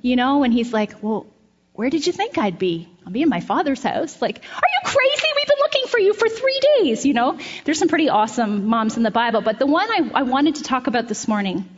You 0.00 0.16
know, 0.16 0.42
and 0.42 0.54
he's 0.54 0.72
like, 0.72 1.02
well, 1.02 1.26
where 1.74 1.90
did 1.90 2.06
you 2.06 2.14
think 2.14 2.38
I'd 2.38 2.58
be? 2.58 2.88
I'll 3.04 3.12
be 3.12 3.20
in 3.20 3.28
my 3.28 3.40
father's 3.40 3.82
house. 3.82 4.22
Like, 4.22 4.38
are 4.38 4.70
you 4.74 4.90
crazy? 4.90 5.26
Been 5.36 5.45
looking 5.66 5.88
for 5.88 5.98
you 5.98 6.14
for 6.14 6.28
three 6.28 6.60
days. 6.76 7.04
You 7.04 7.12
know, 7.12 7.38
there's 7.64 7.80
some 7.80 7.88
pretty 7.88 8.08
awesome 8.08 8.66
moms 8.66 8.96
in 8.96 9.02
the 9.02 9.10
Bible, 9.10 9.40
but 9.40 9.58
the 9.58 9.66
one 9.66 9.90
I, 9.90 10.10
I 10.14 10.22
wanted 10.22 10.56
to 10.56 10.62
talk 10.62 10.86
about 10.86 11.08
this 11.08 11.26
morning 11.26 11.68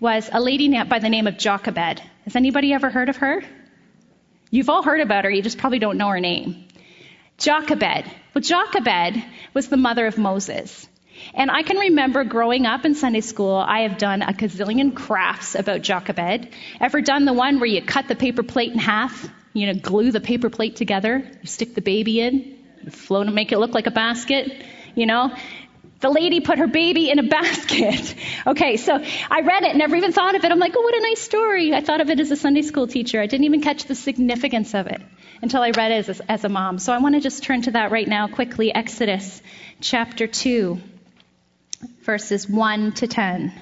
was 0.00 0.30
a 0.32 0.40
lady 0.40 0.82
by 0.84 0.98
the 0.98 1.10
name 1.10 1.26
of 1.26 1.36
Jochebed. 1.36 2.00
Has 2.24 2.36
anybody 2.36 2.72
ever 2.72 2.88
heard 2.88 3.10
of 3.10 3.18
her? 3.18 3.42
You've 4.50 4.70
all 4.70 4.82
heard 4.82 5.02
about 5.02 5.24
her, 5.24 5.30
you 5.30 5.42
just 5.42 5.58
probably 5.58 5.78
don't 5.78 5.98
know 5.98 6.08
her 6.08 6.20
name. 6.20 6.68
Jochebed. 7.36 8.10
Well, 8.32 8.40
Jochebed 8.42 9.22
was 9.52 9.68
the 9.68 9.76
mother 9.76 10.06
of 10.06 10.16
Moses. 10.16 10.88
And 11.34 11.50
I 11.50 11.64
can 11.64 11.76
remember 11.76 12.24
growing 12.24 12.64
up 12.64 12.86
in 12.86 12.94
Sunday 12.94 13.20
school, 13.20 13.56
I 13.56 13.80
have 13.80 13.98
done 13.98 14.22
a 14.22 14.32
gazillion 14.32 14.94
crafts 14.94 15.54
about 15.54 15.82
Jochebed. 15.82 16.48
Ever 16.80 17.02
done 17.02 17.26
the 17.26 17.34
one 17.34 17.60
where 17.60 17.68
you 17.68 17.82
cut 17.82 18.08
the 18.08 18.16
paper 18.16 18.42
plate 18.42 18.72
in 18.72 18.78
half, 18.78 19.28
you 19.52 19.66
know, 19.66 19.74
glue 19.78 20.12
the 20.12 20.20
paper 20.20 20.48
plate 20.48 20.76
together, 20.76 21.30
you 21.42 21.46
stick 21.46 21.74
the 21.74 21.82
baby 21.82 22.20
in, 22.20 22.63
and 23.10 23.34
make 23.34 23.52
it 23.52 23.58
look 23.58 23.74
like 23.74 23.86
a 23.86 23.90
basket, 23.90 24.64
you 24.94 25.06
know? 25.06 25.34
The 26.00 26.10
lady 26.10 26.40
put 26.40 26.58
her 26.58 26.66
baby 26.66 27.10
in 27.10 27.18
a 27.18 27.22
basket. 27.38 28.14
okay, 28.46 28.76
so 28.76 29.02
I 29.30 29.40
read 29.40 29.62
it, 29.62 29.76
never 29.76 29.96
even 29.96 30.12
thought 30.12 30.34
of 30.34 30.44
it. 30.44 30.52
I'm 30.52 30.58
like, 30.58 30.74
oh, 30.76 30.82
what 30.82 30.94
a 30.94 31.00
nice 31.00 31.20
story. 31.20 31.72
I 31.72 31.80
thought 31.80 32.00
of 32.00 32.10
it 32.10 32.20
as 32.20 32.30
a 32.30 32.36
Sunday 32.36 32.62
school 32.62 32.86
teacher. 32.86 33.20
I 33.20 33.26
didn't 33.26 33.44
even 33.44 33.62
catch 33.62 33.84
the 33.84 33.94
significance 33.94 34.74
of 34.74 34.86
it 34.86 35.00
until 35.40 35.62
I 35.62 35.70
read 35.70 35.92
it 35.92 36.08
as 36.08 36.20
as 36.28 36.44
a 36.44 36.48
mom. 36.48 36.78
So 36.78 36.92
I 36.92 36.98
want 36.98 37.14
to 37.14 37.20
just 37.20 37.42
turn 37.42 37.62
to 37.62 37.70
that 37.72 37.90
right 37.90 38.06
now 38.06 38.28
quickly. 38.28 38.74
Exodus 38.74 39.42
chapter 39.80 40.26
2 40.26 40.78
verses 42.04 42.48
1 42.48 42.92
to 42.92 43.06
10. 43.06 43.52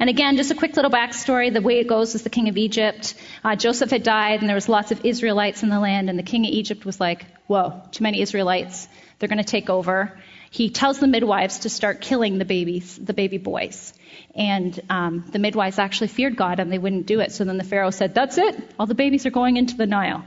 And 0.00 0.08
again, 0.08 0.36
just 0.36 0.52
a 0.52 0.54
quick 0.54 0.76
little 0.76 0.90
backstory. 0.90 1.52
The 1.52 1.60
way 1.60 1.80
it 1.80 1.88
goes 1.88 2.14
is 2.14 2.22
the 2.22 2.30
king 2.30 2.48
of 2.48 2.56
Egypt. 2.56 3.14
Uh, 3.42 3.56
Joseph 3.56 3.90
had 3.90 4.04
died, 4.04 4.40
and 4.40 4.48
there 4.48 4.54
was 4.54 4.68
lots 4.68 4.92
of 4.92 5.04
Israelites 5.04 5.64
in 5.64 5.70
the 5.70 5.80
land, 5.80 6.08
and 6.08 6.18
the 6.18 6.22
king 6.22 6.44
of 6.46 6.52
Egypt 6.52 6.84
was 6.84 7.00
like, 7.00 7.26
"Whoa, 7.48 7.82
too 7.90 8.04
many 8.04 8.20
Israelites. 8.20 8.88
They're 9.18 9.28
going 9.28 9.38
to 9.38 9.44
take 9.44 9.68
over." 9.68 10.16
He 10.50 10.70
tells 10.70 10.98
the 10.98 11.08
midwives 11.08 11.60
to 11.60 11.68
start 11.68 12.00
killing 12.00 12.38
the 12.38 12.44
babies, 12.44 12.96
the 12.96 13.12
baby 13.12 13.38
boys, 13.38 13.92
and 14.34 14.78
um, 14.88 15.24
the 15.30 15.38
midwives 15.38 15.78
actually 15.78 16.08
feared 16.08 16.36
God, 16.36 16.60
and 16.60 16.72
they 16.72 16.78
wouldn't 16.78 17.06
do 17.06 17.20
it. 17.20 17.32
So 17.32 17.44
then 17.44 17.58
the 17.58 17.64
Pharaoh 17.64 17.90
said, 17.90 18.14
"That's 18.14 18.38
it. 18.38 18.56
All 18.78 18.86
the 18.86 18.94
babies 18.94 19.26
are 19.26 19.30
going 19.30 19.56
into 19.56 19.76
the 19.76 19.86
Nile." 19.86 20.24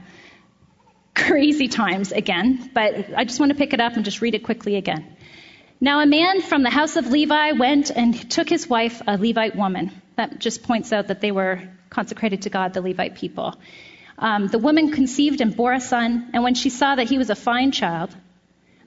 Crazy 1.14 1.68
times 1.68 2.12
again, 2.12 2.70
but 2.74 3.14
I 3.16 3.24
just 3.24 3.40
want 3.40 3.52
to 3.52 3.58
pick 3.58 3.72
it 3.72 3.80
up 3.80 3.96
and 3.96 4.04
just 4.04 4.20
read 4.20 4.34
it 4.34 4.44
quickly 4.44 4.76
again. 4.76 5.11
Now 5.82 5.98
a 5.98 6.06
man 6.06 6.42
from 6.42 6.62
the 6.62 6.70
house 6.70 6.94
of 6.94 7.08
Levi 7.08 7.52
went 7.54 7.90
and 7.90 8.14
took 8.30 8.48
his 8.48 8.68
wife, 8.68 9.02
a 9.04 9.18
Levite 9.18 9.56
woman. 9.56 9.90
That 10.14 10.38
just 10.38 10.62
points 10.62 10.92
out 10.92 11.08
that 11.08 11.20
they 11.20 11.32
were 11.32 11.60
consecrated 11.90 12.42
to 12.42 12.50
God, 12.50 12.72
the 12.72 12.80
Levite 12.80 13.16
people. 13.16 13.56
Um, 14.16 14.46
the 14.46 14.60
woman 14.60 14.92
conceived 14.92 15.40
and 15.40 15.56
bore 15.56 15.72
a 15.72 15.80
son, 15.80 16.30
and 16.32 16.44
when 16.44 16.54
she 16.54 16.70
saw 16.70 16.94
that 16.94 17.08
he 17.08 17.18
was 17.18 17.30
a 17.30 17.34
fine 17.34 17.72
child, 17.72 18.14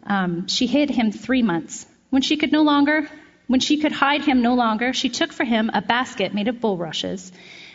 um, 0.04 0.48
she 0.48 0.68
hid 0.68 0.90
him 0.90 1.12
three 1.12 1.42
months. 1.42 1.86
When 2.12 2.22
she 2.22 2.38
could 2.38 2.54
no 2.54 2.62
longer, 2.62 3.10
when 3.48 3.60
she 3.60 3.76
could 3.76 3.92
hide 3.92 4.24
him 4.24 4.42
no 4.42 4.54
longer, 4.54 4.94
she 4.94 5.10
took 5.10 5.34
for 5.34 5.44
him 5.44 5.70
a 5.74 5.82
basket 5.82 6.34
made 6.34 6.48
of 6.48 6.62
bulrushes 6.62 7.30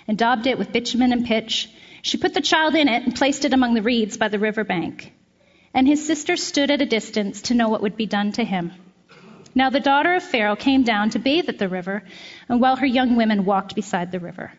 and 0.09 0.17
daubed 0.17 0.47
it 0.47 0.57
with 0.57 0.73
bitumen 0.73 1.13
and 1.13 1.27
pitch. 1.27 1.69
She 2.01 2.17
put 2.17 2.33
the 2.33 2.41
child 2.41 2.75
in 2.75 2.89
it 2.89 3.03
and 3.03 3.15
placed 3.15 3.45
it 3.45 3.53
among 3.53 3.75
the 3.75 3.83
reeds 3.83 4.17
by 4.17 4.29
the 4.29 4.39
river 4.39 4.65
bank. 4.65 5.13
And 5.75 5.87
his 5.87 6.07
sister 6.07 6.37
stood 6.37 6.71
at 6.71 6.81
a 6.81 6.87
distance 6.87 7.43
to 7.43 7.55
know 7.55 7.69
what 7.69 7.83
would 7.83 7.99
be 7.99 8.07
done 8.07 8.33
to 8.33 8.45
him. 8.45 8.73
Now 9.55 9.71
the 9.71 9.81
daughter 9.81 10.15
of 10.15 10.23
Pharaoh 10.23 10.57
came 10.57 10.85
down 10.85 11.11
to 11.11 11.19
bathe 11.19 11.49
at 11.49 11.59
the 11.59 11.69
river, 11.69 12.05
and 12.49 12.61
while 12.61 12.77
her 12.77 12.87
young 12.87 13.17
women 13.17 13.45
walked 13.45 13.75
beside 13.75 14.13
the 14.13 14.21
river, 14.21 14.53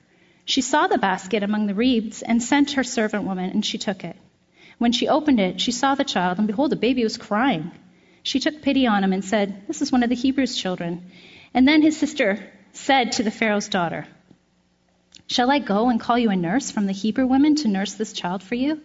she 0.45 0.61
saw 0.61 0.87
the 0.87 0.97
basket 0.97 1.43
among 1.43 1.67
the 1.67 1.73
reeds 1.73 2.21
and 2.21 2.43
sent 2.43 2.71
her 2.71 2.83
servant 2.83 3.23
woman, 3.23 3.49
and 3.51 3.65
she 3.65 3.77
took 3.77 4.03
it. 4.03 4.17
When 4.79 4.91
she 4.91 5.07
opened 5.07 5.39
it, 5.39 5.61
she 5.61 5.71
saw 5.71 5.95
the 5.95 6.03
child, 6.03 6.39
and 6.39 6.47
behold, 6.47 6.71
the 6.71 6.75
baby 6.75 7.03
was 7.03 7.17
crying. 7.17 7.71
She 8.23 8.39
took 8.39 8.61
pity 8.61 8.87
on 8.87 9.03
him 9.03 9.13
and 9.13 9.23
said, 9.23 9.67
This 9.67 9.81
is 9.81 9.91
one 9.91 10.03
of 10.03 10.09
the 10.09 10.15
Hebrews' 10.15 10.57
children. 10.57 11.11
And 11.53 11.67
then 11.67 11.81
his 11.81 11.97
sister 11.97 12.39
said 12.73 13.13
to 13.13 13.23
the 13.23 13.31
Pharaoh's 13.31 13.69
daughter, 13.69 14.07
Shall 15.27 15.49
I 15.49 15.59
go 15.59 15.89
and 15.89 15.99
call 15.99 16.19
you 16.19 16.29
a 16.29 16.35
nurse 16.35 16.71
from 16.71 16.85
the 16.85 16.93
Hebrew 16.93 17.27
women 17.27 17.55
to 17.57 17.67
nurse 17.67 17.93
this 17.93 18.11
child 18.11 18.43
for 18.43 18.55
you? 18.55 18.81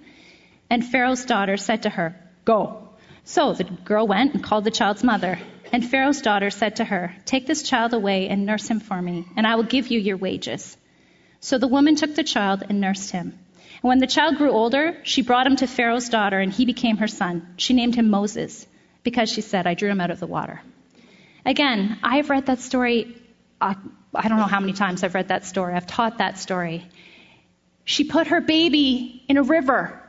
And 0.71 0.85
Pharaoh's 0.85 1.25
daughter 1.25 1.57
said 1.57 1.83
to 1.83 1.91
her, 1.91 2.17
Go. 2.45 2.91
So 3.25 3.53
the 3.53 3.65
girl 3.65 4.07
went 4.07 4.35
and 4.35 4.45
called 4.45 4.65
the 4.65 4.71
child's 4.71 5.03
mother. 5.03 5.39
And 5.73 5.89
Pharaoh's 5.89 6.23
daughter 6.23 6.51
said 6.51 6.77
to 6.77 6.85
her, 6.85 7.15
Take 7.25 7.47
this 7.47 7.63
child 7.63 7.93
away 7.93 8.29
and 8.29 8.47
nurse 8.47 8.69
him 8.69 8.81
for 8.81 9.01
me, 9.01 9.27
and 9.37 9.47
I 9.47 9.57
will 9.57 9.65
give 9.65 9.89
you 9.89 9.99
your 9.99 10.17
wages. 10.17 10.77
So 11.41 11.59
the 11.59 11.69
woman 11.69 11.97
took 11.97 12.15
the 12.15 12.25
child 12.25 12.65
and 12.69 12.81
nursed 12.81 13.11
him. 13.11 13.39
And 13.83 13.83
when 13.83 13.99
the 13.99 14.07
child 14.07 14.37
grew 14.37 14.51
older, 14.51 14.97
she 15.03 15.23
brought 15.23 15.47
him 15.47 15.57
to 15.57 15.67
Pharaoh's 15.67 16.09
daughter, 16.09 16.39
and 16.39 16.53
he 16.53 16.65
became 16.65 16.99
her 16.99 17.09
son. 17.09 17.55
She 17.57 17.75
named 17.75 17.95
him 17.95 18.11
Moses, 18.11 18.67
because 19.03 19.31
she 19.31 19.41
said, 19.41 19.67
I 19.67 19.75
drew 19.75 19.91
him 19.91 20.01
out 20.01 20.11
of 20.11 20.21
the 20.21 20.27
water. 20.27 20.61
Again, 21.45 21.99
I 22.03 22.17
have 22.17 22.31
read 22.31 22.47
that 22.47 22.61
story, 22.61 23.17
uh, 23.61 23.75
I 24.15 24.29
don't 24.29 24.39
know 24.39 24.45
how 24.45 24.61
many 24.61 24.73
times 24.73 25.05
I've 25.05 25.15
read 25.15 25.29
that 25.29 25.45
story. 25.45 25.75
I've 25.75 25.87
taught 25.87 26.19
that 26.19 26.39
story. 26.39 26.87
She 27.85 28.05
put 28.05 28.29
her 28.29 28.41
baby 28.41 29.23
in 29.29 29.37
a 29.37 29.43
river 29.43 30.03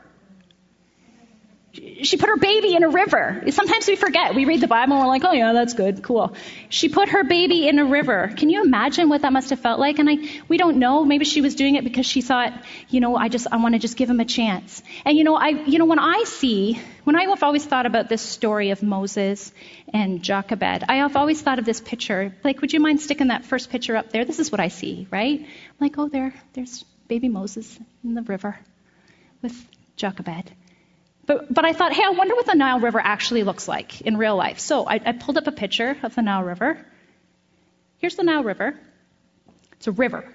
she 2.04 2.18
put 2.18 2.30
her 2.30 2.38
baby 2.38 2.76
in 2.76 2.84
a 2.84 2.90
river. 2.90 3.44
Sometimes 3.50 3.88
we 3.88 3.96
forget. 3.96 4.36
We 4.36 4.46
read 4.46 4.62
the 4.62 4.68
Bible 4.68 4.94
and 4.94 5.02
we're 5.02 5.08
like, 5.08 5.24
oh 5.24 5.32
yeah, 5.32 5.54
that's 5.54 5.74
good, 5.74 6.04
cool. 6.04 6.36
She 6.70 6.90
put 6.90 7.10
her 7.10 7.24
baby 7.24 7.68
in 7.68 7.80
a 7.80 7.86
river. 7.86 8.32
Can 8.36 8.50
you 8.50 8.64
imagine 8.64 9.10
what 9.10 9.22
that 9.22 9.34
must 9.34 9.50
have 9.52 9.60
felt 9.60 9.80
like? 9.80 10.00
And 10.00 10.10
I, 10.10 10.18
we 10.48 10.58
don't 10.58 10.78
know. 10.78 11.06
Maybe 11.06 11.26
she 11.26 11.42
was 11.42 11.56
doing 11.56 11.76
it 11.76 11.84
because 11.84 12.06
she 12.06 12.22
thought, 12.22 12.54
you 12.90 13.00
know, 13.00 13.16
I 13.16 13.30
just, 13.30 13.48
I 13.52 13.58
want 13.58 13.76
to 13.76 13.80
just 13.80 13.98
give 13.98 14.10
him 14.10 14.20
a 14.20 14.26
chance. 14.26 14.82
And 15.06 15.18
you 15.18 15.24
know, 15.24 15.36
I, 15.36 15.50
you 15.50 15.80
know, 15.80 15.86
when 15.86 16.00
I 16.00 16.24
see, 16.26 16.82
when 17.04 17.16
I 17.16 17.24
have 17.24 17.44
always 17.44 17.66
thought 17.66 17.86
about 17.86 18.10
this 18.10 18.22
story 18.22 18.72
of 18.72 18.82
Moses 18.84 19.52
and 19.94 20.24
Jochebed, 20.24 20.84
I 20.90 20.98
have 20.98 21.16
always 21.16 21.42
thought 21.42 21.60
of 21.60 21.66
this 21.66 21.82
picture. 21.82 22.36
Like, 22.44 22.62
would 22.62 22.74
you 22.74 22.80
mind 22.80 23.02
sticking 23.02 23.28
that 23.28 23.46
first 23.46 23.70
picture 23.70 23.96
up 23.96 24.12
there? 24.12 24.26
This 24.26 24.40
is 24.40 24.52
what 24.52 24.60
I 24.60 24.70
see, 24.70 25.08
right? 25.12 25.40
I'm 25.40 25.78
like, 25.80 25.98
oh, 25.98 26.10
there, 26.10 26.34
there's 26.54 26.84
baby 27.08 27.30
Moses 27.30 27.80
in 28.04 28.14
the 28.14 28.24
river 28.24 28.60
with 29.42 29.56
Jochebed. 29.96 30.52
But, 31.28 31.54
but 31.54 31.66
I 31.66 31.74
thought, 31.74 31.94
hey, 31.94 32.04
I 32.04 32.12
wonder 32.12 32.34
what 32.36 32.46
the 32.46 32.56
Nile 32.56 32.80
River 32.80 33.00
actually 33.00 33.44
looks 33.44 33.68
like 33.68 34.02
in 34.02 34.18
real 34.18 34.36
life. 34.36 34.60
So 34.60 34.86
I, 34.86 35.00
I 35.06 35.12
pulled 35.12 35.38
up 35.38 35.46
a 35.46 35.52
picture 35.52 35.96
of 36.02 36.16
the 36.16 36.22
Nile 36.22 36.42
River. 36.42 36.84
Here's 37.98 38.16
the 38.16 38.24
Nile 38.24 38.44
River. 38.44 38.80
It's 39.74 39.88
a 39.88 39.92
river. 39.92 40.26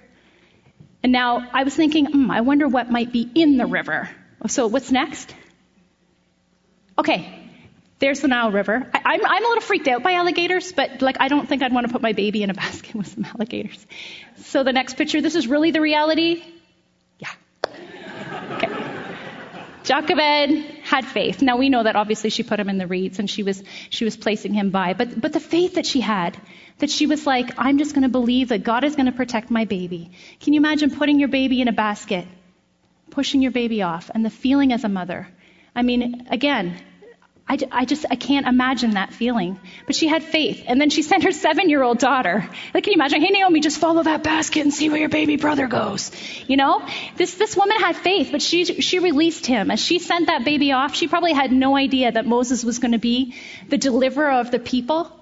And 1.03 1.11
now 1.11 1.49
I 1.53 1.65
was 1.65 1.75
thinking, 1.75 2.07
hmm, 2.07 2.31
I 2.31 2.43
wonder 2.43 2.69
what 2.69 2.91
might 2.91 3.11
be 3.11 3.29
in 3.35 3.57
the 3.57 3.67
river. 3.67 4.09
So 4.49 4.67
what's 4.67 4.91
next? 4.91 5.35
Okay, 6.99 7.39
there's 7.99 8.21
the 8.21 8.29
Nile 8.29 8.53
River. 8.53 8.87
I, 8.93 9.15
am 9.15 9.25
I'm, 9.25 9.45
a 9.45 9.49
little 9.49 9.63
freaked 9.63 9.89
out 9.89 10.03
by 10.03 10.13
alligators, 10.13 10.73
but 10.73 11.01
like 11.01 11.17
I 11.21 11.29
don't 11.29 11.49
think 11.49 11.63
I'd 11.63 11.73
want 11.73 11.87
to 11.87 11.93
put 11.93 12.03
my 12.03 12.13
baby 12.13 12.43
in 12.43 12.51
a 12.51 12.55
basket 12.55 12.95
with 12.95 13.07
some 13.07 13.25
alligators. 13.25 13.87
So 14.45 14.63
the 14.63 14.75
next 14.75 14.99
picture, 14.99 15.23
this 15.23 15.37
is 15.37 15.47
really 15.47 15.71
the 15.71 15.81
reality. 15.81 16.45
Yeah. 17.19 17.31
Jochebed 19.85 20.72
had 20.93 21.07
faith. 21.07 21.41
Now 21.41 21.57
we 21.57 21.71
know 21.71 21.83
that 21.83 21.97
obviously 21.97 22.31
she 22.31 22.43
put 22.43 22.61
him 22.61 22.69
in 22.69 22.77
the 22.77 22.87
reeds 22.87 23.19
and 23.19 23.31
she 23.35 23.43
was 23.43 23.63
she 23.89 24.05
was 24.05 24.17
placing 24.25 24.53
him 24.53 24.71
by, 24.71 24.93
but 24.93 25.19
but 25.27 25.33
the 25.33 25.41
faith 25.41 25.77
that 25.77 25.87
she 25.87 26.01
had, 26.01 26.37
that 26.85 26.91
she 26.91 27.07
was 27.07 27.27
like, 27.27 27.53
I'm 27.57 27.79
just 27.79 27.95
going 27.95 28.03
to 28.03 28.15
believe 28.21 28.51
that 28.51 28.63
God 28.63 28.85
is 28.85 28.97
going 28.97 29.07
to 29.07 29.19
protect 29.21 29.51
my 29.51 29.65
baby. 29.65 30.11
Can 30.41 30.53
you 30.53 30.61
imagine 30.61 30.91
putting 30.91 31.19
your 31.19 31.29
baby 31.29 31.63
in 31.63 31.69
a 31.69 31.73
basket, 31.73 32.27
pushing 33.11 33.41
your 33.41 33.53
baby 33.53 33.83
off, 33.83 34.11
and 34.15 34.25
the 34.25 34.35
feeling 34.45 34.73
as 34.73 34.85
a 34.85 34.89
mother? 34.89 35.29
I 35.75 35.83
mean, 35.83 36.27
again, 36.31 36.77
I, 37.53 37.59
I, 37.71 37.85
just, 37.85 38.07
I 38.11 38.17
can't 38.17 38.47
imagine 38.47 38.93
that 38.93 39.13
feeling. 39.13 39.61
But 39.85 39.95
she 39.95 40.09
had 40.09 40.23
faith. 40.23 40.65
And 40.67 40.81
then 40.81 40.89
she 40.89 41.03
sent 41.03 41.25
her 41.25 41.33
seven 41.33 41.69
year 41.69 41.83
old 41.83 41.99
daughter. 41.99 42.49
Like, 42.73 42.85
can 42.85 42.93
you 42.93 42.95
imagine? 42.95 43.21
Hey, 43.21 43.29
Naomi, 43.29 43.61
just 43.61 43.79
follow 43.79 44.03
that 44.03 44.23
basket 44.23 44.63
and 44.63 44.73
see 44.73 44.89
where 44.89 44.99
your 44.99 45.11
baby 45.11 45.37
brother 45.37 45.67
goes. 45.67 46.11
You 46.49 46.57
know? 46.57 46.83
This, 47.17 47.35
this 47.35 47.55
woman 47.55 47.79
had 47.79 47.97
faith, 47.97 48.31
but 48.33 48.41
she, 48.41 48.65
she 48.65 49.01
released 49.01 49.45
him. 49.45 49.71
As 49.71 49.81
she 49.81 49.99
sent 49.99 50.29
that 50.29 50.47
baby 50.47 50.73
off, 50.73 50.95
she 50.95 51.09
probably 51.09 51.35
had 51.35 51.53
no 51.53 51.77
idea 51.77 52.11
that 52.11 52.25
Moses 52.25 52.65
was 52.65 52.79
going 52.79 52.93
to 52.93 52.99
be 52.99 53.35
the 53.69 53.77
deliverer 53.77 54.31
of 54.31 54.51
the 54.51 54.59
people. 54.59 55.13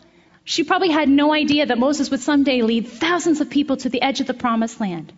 She 0.44 0.62
probably 0.62 0.90
had 0.90 1.08
no 1.08 1.32
idea 1.32 1.66
that 1.66 1.78
Moses 1.78 2.12
would 2.12 2.20
someday 2.20 2.62
lead 2.62 2.86
thousands 2.86 3.40
of 3.40 3.50
people 3.50 3.76
to 3.78 3.88
the 3.88 4.02
edge 4.02 4.20
of 4.20 4.28
the 4.28 4.34
promised 4.34 4.80
land. 4.80 5.12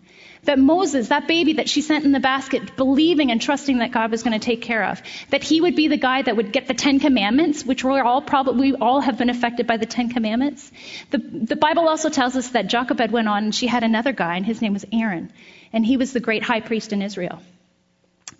That 0.45 0.59
Moses, 0.59 1.07
that 1.07 1.27
baby 1.27 1.53
that 1.53 1.69
she 1.69 1.81
sent 1.81 2.03
in 2.03 2.11
the 2.11 2.19
basket, 2.19 2.75
believing 2.75 3.31
and 3.31 3.41
trusting 3.41 3.77
that 3.79 3.91
God 3.91 4.11
was 4.11 4.23
going 4.23 4.37
to 4.37 4.45
take 4.45 4.61
care 4.61 4.83
of, 4.83 5.01
that 5.29 5.41
he 5.41 5.61
would 5.61 5.75
be 5.75 5.87
the 5.87 5.97
guy 5.97 6.21
that 6.21 6.35
would 6.35 6.51
get 6.51 6.67
the 6.67 6.73
Ten 6.73 6.99
Commandments, 6.99 7.65
which 7.65 7.83
we're 7.83 8.03
all 8.03 8.21
probably 8.21 8.73
we 8.73 8.77
all 8.77 8.99
have 9.01 9.17
been 9.17 9.29
affected 9.29 9.67
by 9.67 9.77
the 9.77 9.85
Ten 9.85 10.09
Commandments. 10.09 10.71
The, 11.11 11.17
the 11.17 11.55
Bible 11.55 11.87
also 11.87 12.09
tells 12.09 12.35
us 12.35 12.49
that 12.49 12.67
Jochebed 12.67 13.11
went 13.11 13.27
on 13.27 13.45
and 13.45 13.55
she 13.55 13.67
had 13.67 13.83
another 13.83 14.11
guy, 14.11 14.35
and 14.35 14.45
his 14.45 14.61
name 14.61 14.73
was 14.73 14.85
Aaron, 14.91 15.31
and 15.71 15.85
he 15.85 15.97
was 15.97 16.13
the 16.13 16.19
great 16.19 16.43
high 16.43 16.61
priest 16.61 16.91
in 16.93 17.01
Israel. 17.01 17.41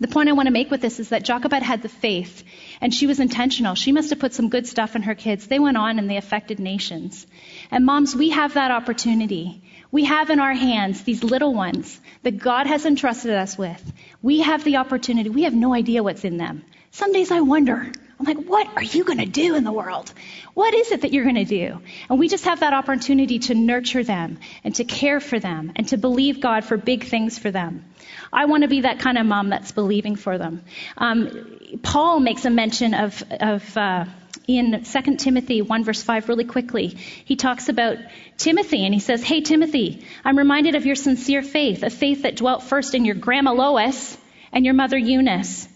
The 0.00 0.08
point 0.08 0.28
I 0.28 0.32
want 0.32 0.48
to 0.48 0.52
make 0.52 0.70
with 0.70 0.80
this 0.80 0.98
is 0.98 1.10
that 1.10 1.24
Jochebed 1.24 1.62
had 1.62 1.82
the 1.82 1.88
faith 1.88 2.42
and 2.80 2.92
she 2.92 3.06
was 3.06 3.20
intentional. 3.20 3.74
She 3.74 3.92
must 3.92 4.10
have 4.10 4.18
put 4.18 4.34
some 4.34 4.48
good 4.48 4.66
stuff 4.66 4.96
in 4.96 5.02
her 5.02 5.14
kids. 5.14 5.46
They 5.46 5.58
went 5.58 5.76
on 5.76 5.98
and 5.98 6.10
they 6.10 6.16
affected 6.16 6.58
nations. 6.58 7.26
And 7.70 7.86
moms, 7.86 8.14
we 8.14 8.30
have 8.30 8.54
that 8.54 8.70
opportunity. 8.70 9.62
We 9.94 10.06
have 10.06 10.30
in 10.30 10.40
our 10.40 10.54
hands 10.54 11.04
these 11.04 11.22
little 11.22 11.54
ones 11.54 12.00
that 12.24 12.36
God 12.36 12.66
has 12.66 12.84
entrusted 12.84 13.30
us 13.30 13.56
with. 13.56 13.80
We 14.22 14.40
have 14.40 14.64
the 14.64 14.78
opportunity. 14.78 15.30
We 15.30 15.44
have 15.44 15.54
no 15.54 15.72
idea 15.72 16.02
what's 16.02 16.24
in 16.24 16.36
them. 16.36 16.64
Some 16.90 17.12
days 17.12 17.30
I 17.30 17.42
wonder, 17.42 17.92
I'm 18.18 18.26
like, 18.26 18.44
what 18.44 18.66
are 18.74 18.82
you 18.82 19.04
going 19.04 19.20
to 19.20 19.26
do 19.26 19.54
in 19.54 19.62
the 19.62 19.70
world? 19.70 20.12
What 20.52 20.74
is 20.74 20.90
it 20.90 21.02
that 21.02 21.12
you're 21.12 21.22
going 21.22 21.36
to 21.36 21.44
do? 21.44 21.80
And 22.10 22.18
we 22.18 22.26
just 22.26 22.44
have 22.46 22.58
that 22.58 22.72
opportunity 22.72 23.38
to 23.38 23.54
nurture 23.54 24.02
them 24.02 24.40
and 24.64 24.74
to 24.74 24.84
care 24.84 25.20
for 25.20 25.38
them 25.38 25.70
and 25.76 25.86
to 25.90 25.96
believe 25.96 26.40
God 26.40 26.64
for 26.64 26.76
big 26.76 27.04
things 27.04 27.38
for 27.38 27.52
them. 27.52 27.84
I 28.32 28.46
want 28.46 28.64
to 28.64 28.68
be 28.68 28.80
that 28.80 28.98
kind 28.98 29.16
of 29.16 29.26
mom 29.26 29.48
that's 29.48 29.70
believing 29.70 30.16
for 30.16 30.38
them. 30.38 30.64
Um, 30.98 31.78
Paul 31.84 32.18
makes 32.18 32.44
a 32.44 32.50
mention 32.50 32.94
of, 32.94 33.22
of 33.30 33.76
uh, 33.76 34.06
in 34.46 34.84
2 34.84 35.16
Timothy 35.16 35.62
1 35.62 35.84
verse 35.84 36.02
5 36.02 36.28
really 36.28 36.44
quickly. 36.44 36.88
He 36.88 37.36
talks 37.36 37.68
about 37.68 37.98
Timothy 38.36 38.84
and 38.84 38.92
he 38.92 39.00
says, 39.00 39.22
Hey 39.22 39.40
Timothy, 39.40 40.04
I'm 40.24 40.38
reminded 40.38 40.74
of 40.74 40.86
your 40.86 40.96
sincere 40.96 41.42
faith, 41.42 41.82
a 41.82 41.90
faith 41.90 42.22
that 42.22 42.36
dwelt 42.36 42.62
first 42.62 42.94
in 42.94 43.04
your 43.04 43.14
grandma 43.14 43.52
Lois 43.52 44.16
and 44.52 44.64
your 44.64 44.74
mother 44.74 44.98
Eunice. 44.98 45.68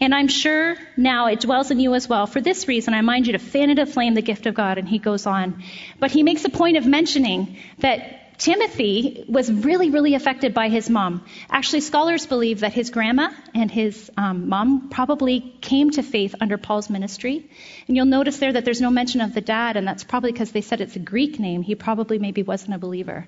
And 0.00 0.14
I'm 0.14 0.28
sure 0.28 0.76
now 0.96 1.26
it 1.26 1.40
dwells 1.40 1.72
in 1.72 1.80
you 1.80 1.94
as 1.94 2.08
well. 2.08 2.26
For 2.26 2.40
this 2.40 2.68
reason, 2.68 2.94
I 2.94 3.00
mind 3.00 3.26
you 3.26 3.32
to 3.32 3.38
fan 3.40 3.70
into 3.70 3.84
flame 3.84 4.14
the 4.14 4.22
gift 4.22 4.46
of 4.46 4.54
God. 4.54 4.78
And 4.78 4.88
he 4.88 4.98
goes 4.98 5.26
on. 5.26 5.64
But 5.98 6.12
he 6.12 6.22
makes 6.22 6.44
a 6.44 6.50
point 6.50 6.76
of 6.76 6.86
mentioning 6.86 7.58
that 7.78 8.17
Timothy 8.38 9.24
was 9.28 9.50
really, 9.50 9.90
really 9.90 10.14
affected 10.14 10.54
by 10.54 10.68
his 10.68 10.88
mom. 10.88 11.24
Actually, 11.50 11.80
scholars 11.80 12.24
believe 12.24 12.60
that 12.60 12.72
his 12.72 12.90
grandma 12.90 13.30
and 13.52 13.68
his 13.68 14.12
um, 14.16 14.48
mom 14.48 14.90
probably 14.90 15.40
came 15.60 15.90
to 15.90 16.04
faith 16.04 16.36
under 16.40 16.56
Paul's 16.56 16.88
ministry. 16.88 17.50
And 17.88 17.96
you'll 17.96 18.06
notice 18.06 18.38
there 18.38 18.52
that 18.52 18.64
there's 18.64 18.80
no 18.80 18.90
mention 18.90 19.22
of 19.22 19.34
the 19.34 19.40
dad, 19.40 19.76
and 19.76 19.86
that's 19.86 20.04
probably 20.04 20.30
because 20.30 20.52
they 20.52 20.60
said 20.60 20.80
it's 20.80 20.94
a 20.94 21.00
Greek 21.00 21.40
name. 21.40 21.62
He 21.62 21.74
probably 21.74 22.20
maybe 22.20 22.44
wasn't 22.44 22.74
a 22.74 22.78
believer. 22.78 23.26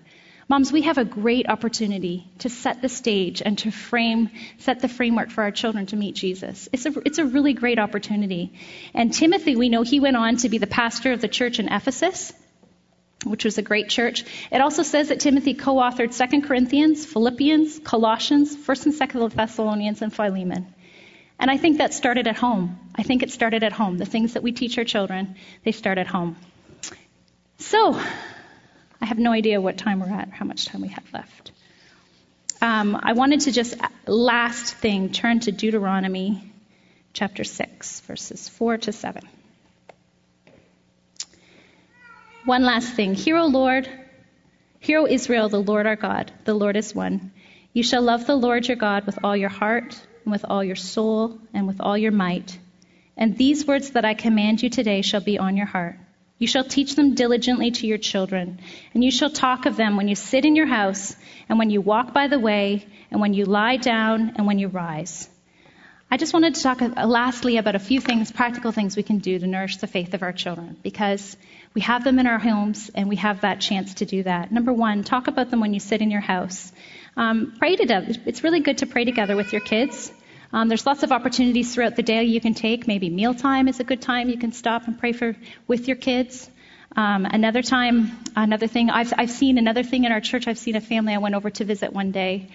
Moms, 0.48 0.70
we 0.70 0.82
have 0.82 0.98
a 0.98 1.04
great 1.04 1.48
opportunity 1.48 2.30
to 2.38 2.48
set 2.48 2.80
the 2.80 2.88
stage 2.88 3.42
and 3.44 3.58
to 3.58 3.72
frame, 3.72 4.30
set 4.58 4.78
the 4.78 4.88
framework 4.88 5.30
for 5.30 5.42
our 5.42 5.50
children 5.50 5.86
to 5.86 5.96
meet 5.96 6.14
Jesus. 6.14 6.68
It's 6.72 6.86
a, 6.86 6.92
it's 7.04 7.18
a 7.18 7.24
really 7.24 7.52
great 7.52 7.80
opportunity. 7.80 8.52
And 8.94 9.12
Timothy, 9.12 9.56
we 9.56 9.68
know 9.70 9.82
he 9.82 9.98
went 9.98 10.16
on 10.16 10.36
to 10.38 10.48
be 10.48 10.58
the 10.58 10.68
pastor 10.68 11.12
of 11.12 11.20
the 11.20 11.28
church 11.28 11.58
in 11.58 11.68
Ephesus 11.68 12.32
which 13.24 13.44
was 13.44 13.58
a 13.58 13.62
great 13.62 13.88
church. 13.88 14.24
It 14.50 14.60
also 14.60 14.82
says 14.82 15.08
that 15.08 15.20
Timothy 15.20 15.54
co-authored 15.54 16.16
2 16.16 16.42
Corinthians, 16.42 17.04
Philippians, 17.04 17.78
Colossians, 17.80 18.56
1st 18.56 18.86
and 18.86 18.94
2nd 18.94 19.32
Thessalonians, 19.32 20.02
and 20.02 20.12
Philemon. 20.12 20.74
And 21.38 21.50
I 21.50 21.56
think 21.56 21.78
that 21.78 21.94
started 21.94 22.26
at 22.26 22.36
home. 22.36 22.78
I 22.94 23.02
think 23.02 23.22
it 23.22 23.30
started 23.30 23.62
at 23.62 23.72
home. 23.72 23.98
The 23.98 24.04
things 24.04 24.34
that 24.34 24.42
we 24.42 24.52
teach 24.52 24.76
our 24.78 24.84
children, 24.84 25.36
they 25.64 25.72
start 25.72 25.98
at 25.98 26.06
home. 26.06 26.36
So, 27.58 27.94
I 29.00 29.06
have 29.06 29.18
no 29.18 29.32
idea 29.32 29.60
what 29.60 29.78
time 29.78 30.00
we're 30.00 30.12
at, 30.12 30.30
how 30.30 30.44
much 30.44 30.66
time 30.66 30.82
we 30.82 30.88
have 30.88 31.04
left. 31.12 31.52
Um, 32.60 32.98
I 33.02 33.14
wanted 33.14 33.40
to 33.42 33.52
just, 33.52 33.74
last 34.06 34.74
thing, 34.74 35.12
turn 35.12 35.40
to 35.40 35.52
Deuteronomy 35.52 36.52
chapter 37.14 37.42
6, 37.42 38.00
verses 38.00 38.48
4 38.50 38.78
to 38.78 38.92
7. 38.92 39.22
One 42.44 42.64
last 42.64 42.94
thing. 42.94 43.14
Hear, 43.14 43.36
O 43.36 43.46
Lord, 43.46 43.86
hear, 44.78 45.00
O 45.00 45.06
Israel, 45.06 45.50
the 45.50 45.60
Lord 45.60 45.86
our 45.86 45.96
God, 45.96 46.32
the 46.44 46.54
Lord 46.54 46.74
is 46.74 46.94
one. 46.94 47.32
You 47.74 47.82
shall 47.82 48.00
love 48.00 48.26
the 48.26 48.34
Lord 48.34 48.66
your 48.66 48.78
God 48.78 49.04
with 49.04 49.18
all 49.22 49.36
your 49.36 49.50
heart, 49.50 50.00
and 50.24 50.32
with 50.32 50.46
all 50.48 50.64
your 50.64 50.76
soul, 50.76 51.38
and 51.52 51.66
with 51.66 51.82
all 51.82 51.98
your 51.98 52.12
might. 52.12 52.58
And 53.14 53.36
these 53.36 53.66
words 53.66 53.90
that 53.90 54.06
I 54.06 54.14
command 54.14 54.62
you 54.62 54.70
today 54.70 55.02
shall 55.02 55.20
be 55.20 55.38
on 55.38 55.58
your 55.58 55.66
heart. 55.66 55.98
You 56.38 56.46
shall 56.46 56.64
teach 56.64 56.94
them 56.94 57.14
diligently 57.14 57.72
to 57.72 57.86
your 57.86 57.98
children, 57.98 58.60
and 58.94 59.04
you 59.04 59.10
shall 59.10 59.30
talk 59.30 59.66
of 59.66 59.76
them 59.76 59.98
when 59.98 60.08
you 60.08 60.14
sit 60.14 60.46
in 60.46 60.56
your 60.56 60.66
house, 60.66 61.14
and 61.50 61.58
when 61.58 61.68
you 61.68 61.82
walk 61.82 62.14
by 62.14 62.28
the 62.28 62.38
way, 62.38 62.86
and 63.10 63.20
when 63.20 63.34
you 63.34 63.44
lie 63.44 63.76
down, 63.76 64.32
and 64.36 64.46
when 64.46 64.58
you 64.58 64.68
rise. 64.68 65.28
I 66.10 66.16
just 66.16 66.32
wanted 66.32 66.56
to 66.56 66.62
talk 66.62 66.82
uh, 66.82 67.06
lastly 67.06 67.58
about 67.58 67.76
a 67.76 67.78
few 67.78 68.00
things, 68.00 68.32
practical 68.32 68.72
things 68.72 68.96
we 68.96 69.04
can 69.04 69.18
do 69.18 69.38
to 69.38 69.46
nourish 69.46 69.76
the 69.76 69.86
faith 69.86 70.14
of 70.14 70.22
our 70.22 70.32
children, 70.32 70.76
because 70.82 71.36
we 71.74 71.80
have 71.82 72.02
them 72.04 72.18
in 72.18 72.26
our 72.26 72.38
homes 72.38 72.90
and 72.94 73.08
we 73.08 73.16
have 73.16 73.42
that 73.42 73.60
chance 73.60 73.94
to 73.94 74.04
do 74.04 74.22
that. 74.24 74.50
Number 74.50 74.72
one, 74.72 75.04
talk 75.04 75.28
about 75.28 75.50
them 75.50 75.60
when 75.60 75.72
you 75.72 75.80
sit 75.80 76.02
in 76.02 76.10
your 76.10 76.20
house. 76.20 76.72
Um, 77.16 77.54
pray 77.58 77.76
together. 77.76 78.14
It's 78.26 78.42
really 78.42 78.60
good 78.60 78.78
to 78.78 78.86
pray 78.86 79.04
together 79.04 79.36
with 79.36 79.52
your 79.52 79.60
kids. 79.60 80.12
Um, 80.52 80.68
there's 80.68 80.84
lots 80.84 81.04
of 81.04 81.12
opportunities 81.12 81.74
throughout 81.74 81.94
the 81.94 82.02
day 82.02 82.24
you 82.24 82.40
can 82.40 82.54
take. 82.54 82.88
Maybe 82.88 83.08
mealtime 83.08 83.68
is 83.68 83.78
a 83.78 83.84
good 83.84 84.02
time 84.02 84.28
you 84.28 84.38
can 84.38 84.52
stop 84.52 84.88
and 84.88 84.98
pray 84.98 85.12
for 85.12 85.36
with 85.68 85.86
your 85.86 85.96
kids. 85.96 86.50
Um, 86.96 87.24
another 87.24 87.62
time, 87.62 88.18
another 88.34 88.66
thing 88.66 88.90
I've 88.90 89.12
I've 89.16 89.30
seen 89.30 89.58
another 89.58 89.84
thing 89.84 90.04
in 90.04 90.12
our 90.12 90.20
church. 90.20 90.48
I've 90.48 90.58
seen 90.58 90.74
a 90.74 90.80
family 90.80 91.14
I 91.14 91.18
went 91.18 91.36
over 91.36 91.50
to 91.50 91.64
visit 91.64 91.92
one 91.92 92.10
day, 92.10 92.48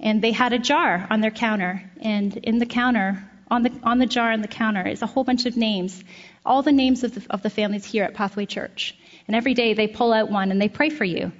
and 0.00 0.22
they 0.22 0.32
had 0.32 0.54
a 0.54 0.58
jar 0.58 1.06
on 1.10 1.20
their 1.20 1.30
counter, 1.30 1.90
and 2.00 2.34
in 2.34 2.58
the 2.58 2.64
counter 2.64 3.22
on 3.52 3.62
the 3.62 3.72
on 3.82 3.98
the 3.98 4.06
jar 4.06 4.32
on 4.32 4.42
the 4.42 4.48
counter 4.48 4.86
is 4.86 5.02
a 5.02 5.06
whole 5.06 5.24
bunch 5.24 5.46
of 5.46 5.56
names 5.56 6.02
all 6.44 6.62
the 6.62 6.72
names 6.72 7.04
of 7.04 7.14
the, 7.14 7.26
of 7.30 7.42
the 7.42 7.50
families 7.50 7.84
here 7.84 8.04
at 8.04 8.14
Pathway 8.14 8.46
Church. 8.46 8.96
And 9.26 9.36
every 9.36 9.54
day 9.54 9.74
they 9.74 9.86
pull 9.86 10.12
out 10.12 10.30
one 10.30 10.50
and 10.50 10.60
they 10.60 10.68
pray 10.68 10.90
for 10.90 11.04
you. 11.04 11.32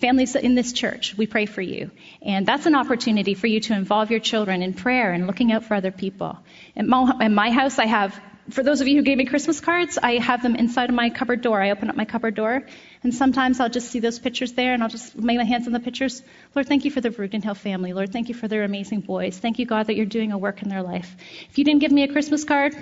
Families 0.00 0.36
in 0.36 0.54
this 0.54 0.72
church, 0.72 1.16
we 1.16 1.26
pray 1.26 1.46
for 1.46 1.62
you. 1.62 1.90
And 2.20 2.46
that's 2.46 2.66
an 2.66 2.74
opportunity 2.74 3.34
for 3.34 3.46
you 3.46 3.60
to 3.60 3.74
involve 3.74 4.10
your 4.10 4.20
children 4.20 4.62
in 4.62 4.74
prayer 4.74 5.12
and 5.12 5.26
looking 5.26 5.50
out 5.52 5.64
for 5.64 5.74
other 5.74 5.90
people. 5.90 6.38
In 6.76 6.88
my, 6.88 7.28
my 7.28 7.50
house, 7.50 7.78
I 7.78 7.86
have, 7.86 8.20
for 8.50 8.62
those 8.62 8.80
of 8.80 8.88
you 8.88 8.96
who 8.96 9.02
gave 9.02 9.18
me 9.18 9.24
Christmas 9.24 9.60
cards, 9.60 9.98
I 10.02 10.18
have 10.18 10.42
them 10.42 10.56
inside 10.56 10.88
of 10.88 10.94
my 10.94 11.10
cupboard 11.10 11.42
door. 11.42 11.60
I 11.60 11.70
open 11.70 11.90
up 11.90 11.96
my 11.96 12.04
cupboard 12.04 12.34
door, 12.34 12.64
and 13.02 13.14
sometimes 13.14 13.60
I'll 13.60 13.68
just 13.68 13.90
see 13.90 14.00
those 14.00 14.18
pictures 14.18 14.52
there, 14.52 14.74
and 14.74 14.82
I'll 14.82 14.88
just 14.88 15.16
lay 15.16 15.36
my 15.36 15.44
hands 15.44 15.66
on 15.66 15.72
the 15.72 15.80
pictures. 15.80 16.22
Lord, 16.54 16.66
thank 16.66 16.84
you 16.84 16.90
for 16.90 17.00
the 17.00 17.10
Hill 17.10 17.54
family. 17.54 17.92
Lord, 17.92 18.12
thank 18.12 18.28
you 18.28 18.34
for 18.34 18.48
their 18.48 18.64
amazing 18.64 19.00
boys. 19.00 19.38
Thank 19.38 19.58
you, 19.58 19.66
God, 19.66 19.86
that 19.86 19.96
you're 19.96 20.06
doing 20.06 20.32
a 20.32 20.38
work 20.38 20.62
in 20.62 20.68
their 20.68 20.82
life. 20.82 21.14
If 21.50 21.58
you 21.58 21.64
didn't 21.64 21.80
give 21.80 21.92
me 21.92 22.02
a 22.04 22.08
Christmas 22.08 22.44
card, 22.44 22.76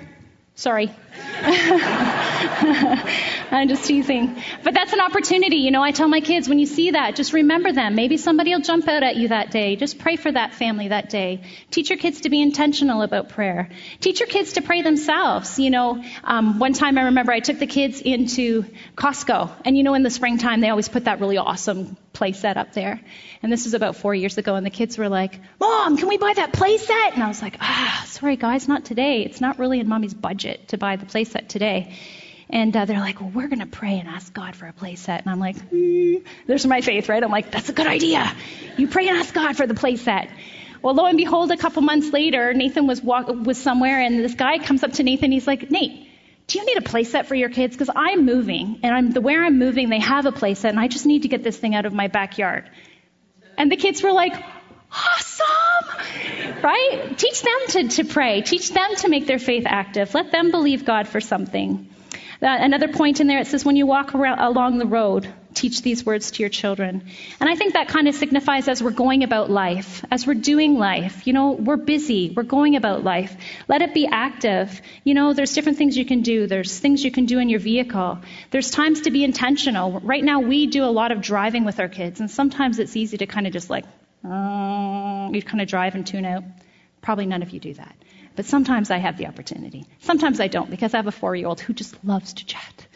Sorry. 0.57 0.91
I'm 3.51 3.67
just 3.67 3.85
teasing. 3.85 4.41
But 4.63 4.73
that's 4.73 4.91
an 4.91 4.99
opportunity. 4.99 5.57
You 5.57 5.69
know, 5.69 5.83
I 5.83 5.91
tell 5.91 6.07
my 6.07 6.19
kids 6.19 6.49
when 6.49 6.57
you 6.57 6.65
see 6.65 6.89
that, 6.91 7.15
just 7.15 7.31
remember 7.31 7.71
them. 7.71 7.93
Maybe 7.93 8.17
somebody 8.17 8.55
will 8.55 8.61
jump 8.61 8.87
out 8.87 9.03
at 9.03 9.17
you 9.17 9.27
that 9.27 9.51
day. 9.51 9.75
Just 9.75 9.99
pray 9.99 10.15
for 10.15 10.31
that 10.31 10.55
family 10.55 10.87
that 10.87 11.11
day. 11.11 11.43
Teach 11.69 11.91
your 11.91 11.99
kids 11.99 12.21
to 12.21 12.29
be 12.29 12.41
intentional 12.41 13.03
about 13.03 13.29
prayer. 13.29 13.69
Teach 13.99 14.19
your 14.19 14.29
kids 14.29 14.53
to 14.53 14.63
pray 14.63 14.81
themselves. 14.81 15.59
You 15.59 15.69
know, 15.69 16.03
um, 16.23 16.57
one 16.57 16.73
time 16.73 16.97
I 16.97 17.03
remember 17.03 17.31
I 17.31 17.39
took 17.39 17.59
the 17.59 17.67
kids 17.67 18.01
into 18.01 18.65
Costco. 18.95 19.51
And 19.63 19.77
you 19.77 19.83
know, 19.83 19.93
in 19.93 20.01
the 20.01 20.09
springtime, 20.09 20.61
they 20.61 20.69
always 20.69 20.89
put 20.89 21.05
that 21.05 21.19
really 21.19 21.37
awesome 21.37 21.97
play 22.17 22.31
set 22.31 22.57
up 22.57 22.73
there. 22.73 22.99
And 23.43 23.51
this 23.51 23.65
was 23.65 23.75
about 23.75 23.95
four 23.95 24.15
years 24.15 24.37
ago, 24.37 24.55
and 24.55 24.65
the 24.65 24.71
kids 24.71 24.97
were 24.97 25.07
like, 25.07 25.39
Mom, 25.59 25.97
can 25.97 26.07
we 26.07 26.17
buy 26.17 26.33
that 26.33 26.51
playset? 26.51 27.13
And 27.13 27.23
I 27.23 27.27
was 27.27 27.41
like, 27.41 27.57
ah, 27.61 28.03
sorry 28.07 28.35
guys, 28.35 28.67
not 28.67 28.85
today. 28.85 29.21
It's 29.21 29.39
not 29.39 29.59
really 29.59 29.79
in 29.79 29.87
mommy's 29.87 30.15
budget 30.15 30.69
to 30.69 30.77
buy 30.77 30.95
the 30.95 31.05
playset 31.05 31.47
today. 31.47 31.95
And 32.49 32.75
uh, 32.75 32.85
they're 32.85 32.99
like, 32.99 33.19
well, 33.19 33.29
we're 33.29 33.49
going 33.49 33.59
to 33.59 33.65
pray 33.65 33.99
and 33.99 34.07
ask 34.07 34.33
God 34.33 34.55
for 34.55 34.67
a 34.67 34.73
playset. 34.73 35.19
And 35.19 35.27
I'm 35.27 35.39
like, 35.39 35.57
mm, 35.69 36.23
there's 36.47 36.65
my 36.65 36.81
faith, 36.81 37.09
right? 37.09 37.21
I'm 37.21 37.29
like, 37.29 37.51
that's 37.51 37.69
a 37.69 37.73
good 37.73 37.87
idea. 37.87 38.33
You 38.77 38.87
pray 38.87 39.07
and 39.09 39.17
ask 39.17 39.33
God 39.33 39.57
for 39.57 39.67
the 39.67 39.73
playset. 39.73 40.29
Well, 40.81 40.95
lo 40.95 41.05
and 41.05 41.17
behold, 41.17 41.51
a 41.51 41.57
couple 41.57 41.81
months 41.81 42.11
later, 42.13 42.53
Nathan 42.53 42.87
was 42.87 43.01
walk, 43.01 43.27
was 43.27 43.57
somewhere, 43.61 43.99
and 43.99 44.19
this 44.19 44.35
guy 44.35 44.59
comes 44.59 44.83
up 44.83 44.93
to 44.93 45.03
Nathan. 45.03 45.31
He's 45.31 45.45
like, 45.45 45.69
Nate, 45.69 46.06
you 46.57 46.65
need 46.65 46.77
a 46.77 46.81
playset 46.81 47.25
for 47.25 47.35
your 47.35 47.49
kids? 47.49 47.75
Because 47.75 47.89
I'm 47.95 48.25
moving, 48.25 48.79
and 48.83 48.93
I'm 48.93 49.11
the 49.11 49.21
where 49.21 49.45
I'm 49.45 49.57
moving, 49.57 49.89
they 49.89 49.99
have 49.99 50.25
a 50.25 50.31
playset, 50.31 50.69
and 50.69 50.79
I 50.79 50.87
just 50.87 51.05
need 51.05 51.21
to 51.21 51.27
get 51.27 51.43
this 51.43 51.57
thing 51.57 51.75
out 51.75 51.85
of 51.85 51.93
my 51.93 52.07
backyard. 52.07 52.69
And 53.57 53.71
the 53.71 53.77
kids 53.77 54.03
were 54.03 54.11
like, 54.11 54.33
awesome, 54.91 56.63
right? 56.63 57.17
Teach 57.17 57.41
them 57.41 57.59
to, 57.69 57.87
to 57.89 58.03
pray. 58.05 58.41
Teach 58.41 58.71
them 58.71 58.95
to 58.97 59.09
make 59.09 59.25
their 59.25 59.39
faith 59.39 59.63
active. 59.65 60.13
Let 60.13 60.31
them 60.31 60.51
believe 60.51 60.85
God 60.85 61.07
for 61.07 61.21
something. 61.21 61.89
Uh, 62.41 62.45
another 62.47 62.87
point 62.87 63.19
in 63.19 63.27
there, 63.27 63.39
it 63.39 63.47
says, 63.47 63.65
when 63.65 63.75
you 63.75 63.87
walk 63.87 64.13
around, 64.13 64.39
along 64.39 64.77
the 64.77 64.85
road, 64.85 65.27
teach 65.57 65.81
these 65.81 66.05
words 66.05 66.31
to 66.31 66.43
your 66.43 66.49
children. 66.49 67.03
And 67.39 67.49
I 67.49 67.55
think 67.55 67.73
that 67.73 67.87
kind 67.87 68.07
of 68.07 68.15
signifies 68.15 68.67
as 68.67 68.81
we're 68.81 68.91
going 68.91 69.23
about 69.23 69.49
life, 69.49 70.05
as 70.11 70.27
we're 70.27 70.35
doing 70.35 70.77
life, 70.77 71.25
you 71.25 71.33
know, 71.33 71.51
we're 71.51 71.77
busy, 71.77 72.31
we're 72.35 72.43
going 72.43 72.75
about 72.75 73.03
life. 73.03 73.35
Let 73.67 73.81
it 73.81 73.93
be 73.93 74.07
active. 74.07 74.81
You 75.03 75.13
know, 75.13 75.33
there's 75.33 75.53
different 75.53 75.77
things 75.77 75.97
you 75.97 76.05
can 76.05 76.21
do. 76.21 76.47
There's 76.47 76.77
things 76.79 77.03
you 77.03 77.11
can 77.11 77.25
do 77.25 77.39
in 77.39 77.49
your 77.49 77.59
vehicle. 77.59 78.19
There's 78.51 78.71
times 78.71 79.01
to 79.01 79.11
be 79.11 79.23
intentional. 79.23 79.99
Right 79.99 80.23
now, 80.23 80.39
we 80.41 80.67
do 80.67 80.83
a 80.83 80.93
lot 81.01 81.11
of 81.11 81.21
driving 81.21 81.65
with 81.65 81.79
our 81.79 81.89
kids, 81.89 82.19
and 82.19 82.29
sometimes 82.29 82.79
it's 82.79 82.95
easy 82.95 83.17
to 83.17 83.25
kind 83.25 83.47
of 83.47 83.53
just 83.53 83.69
like, 83.69 83.85
uh, 84.23 85.29
you 85.31 85.41
kind 85.41 85.61
of 85.61 85.67
drive 85.67 85.95
and 85.95 86.05
tune 86.05 86.25
out. 86.25 86.43
Probably 87.01 87.25
none 87.25 87.41
of 87.41 87.51
you 87.51 87.59
do 87.59 87.73
that. 87.73 87.95
But 88.35 88.45
sometimes 88.45 88.91
I 88.91 88.97
have 88.97 89.17
the 89.17 89.27
opportunity. 89.27 89.85
Sometimes 89.99 90.39
I 90.39 90.47
don't 90.47 90.69
because 90.69 90.93
I 90.93 90.97
have 90.97 91.07
a 91.07 91.11
four 91.11 91.35
year 91.35 91.47
old 91.47 91.59
who 91.59 91.73
just 91.73 91.95
loves 92.03 92.33
to 92.33 92.45
chat. 92.45 92.86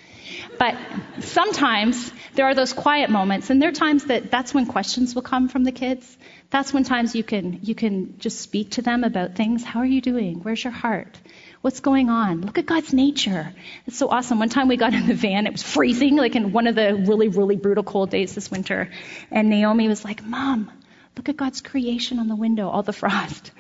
But 0.58 0.76
sometimes 1.20 2.12
there 2.36 2.46
are 2.46 2.56
those 2.56 2.74
quiet 2.74 3.10
moments, 3.10 3.50
and 3.50 3.62
there 3.62 3.70
are 3.70 3.74
times 3.74 4.06
that 4.06 4.32
that's 4.32 4.54
when 4.54 4.66
questions 4.66 5.16
will 5.16 5.22
come 5.22 5.50
from 5.50 5.64
the 5.64 5.72
kids. 5.72 6.18
That's 6.50 6.74
when 6.74 6.84
times 6.84 7.16
you 7.16 7.24
can 7.24 7.60
you 7.64 7.76
can 7.76 8.20
just 8.20 8.40
speak 8.40 8.72
to 8.72 8.82
them 8.82 9.04
about 9.04 9.36
things. 9.36 9.64
How 9.64 9.80
are 9.80 9.86
you 9.86 10.02
doing? 10.02 10.42
Where's 10.42 10.64
your 10.64 10.74
heart? 10.74 11.20
What's 11.62 11.80
going 11.80 12.10
on? 12.10 12.42
Look 12.42 12.58
at 12.58 12.66
God's 12.66 12.92
nature. 12.92 13.54
It's 13.86 13.98
so 13.98 14.10
awesome. 14.10 14.40
One 14.40 14.50
time 14.50 14.68
we 14.68 14.78
got 14.78 14.94
in 14.94 15.08
the 15.08 15.14
van, 15.14 15.46
it 15.46 15.52
was 15.52 15.64
freezing, 15.64 16.16
like 16.16 16.36
in 16.36 16.52
one 16.52 16.66
of 16.68 16.76
the 16.76 16.96
really, 16.96 17.28
really 17.28 17.56
brutal 17.56 17.84
cold 17.84 18.10
days 18.10 18.34
this 18.34 18.50
winter. 18.50 18.90
And 19.30 19.50
Naomi 19.50 19.88
was 19.88 20.04
like, 20.04 20.24
Mom, 20.24 20.72
look 21.16 21.30
at 21.30 21.38
God's 21.38 21.62
creation 21.62 22.18
on 22.18 22.28
the 22.28 22.36
window, 22.36 22.68
all 22.68 22.82
the 22.82 22.94
frost. 22.94 23.52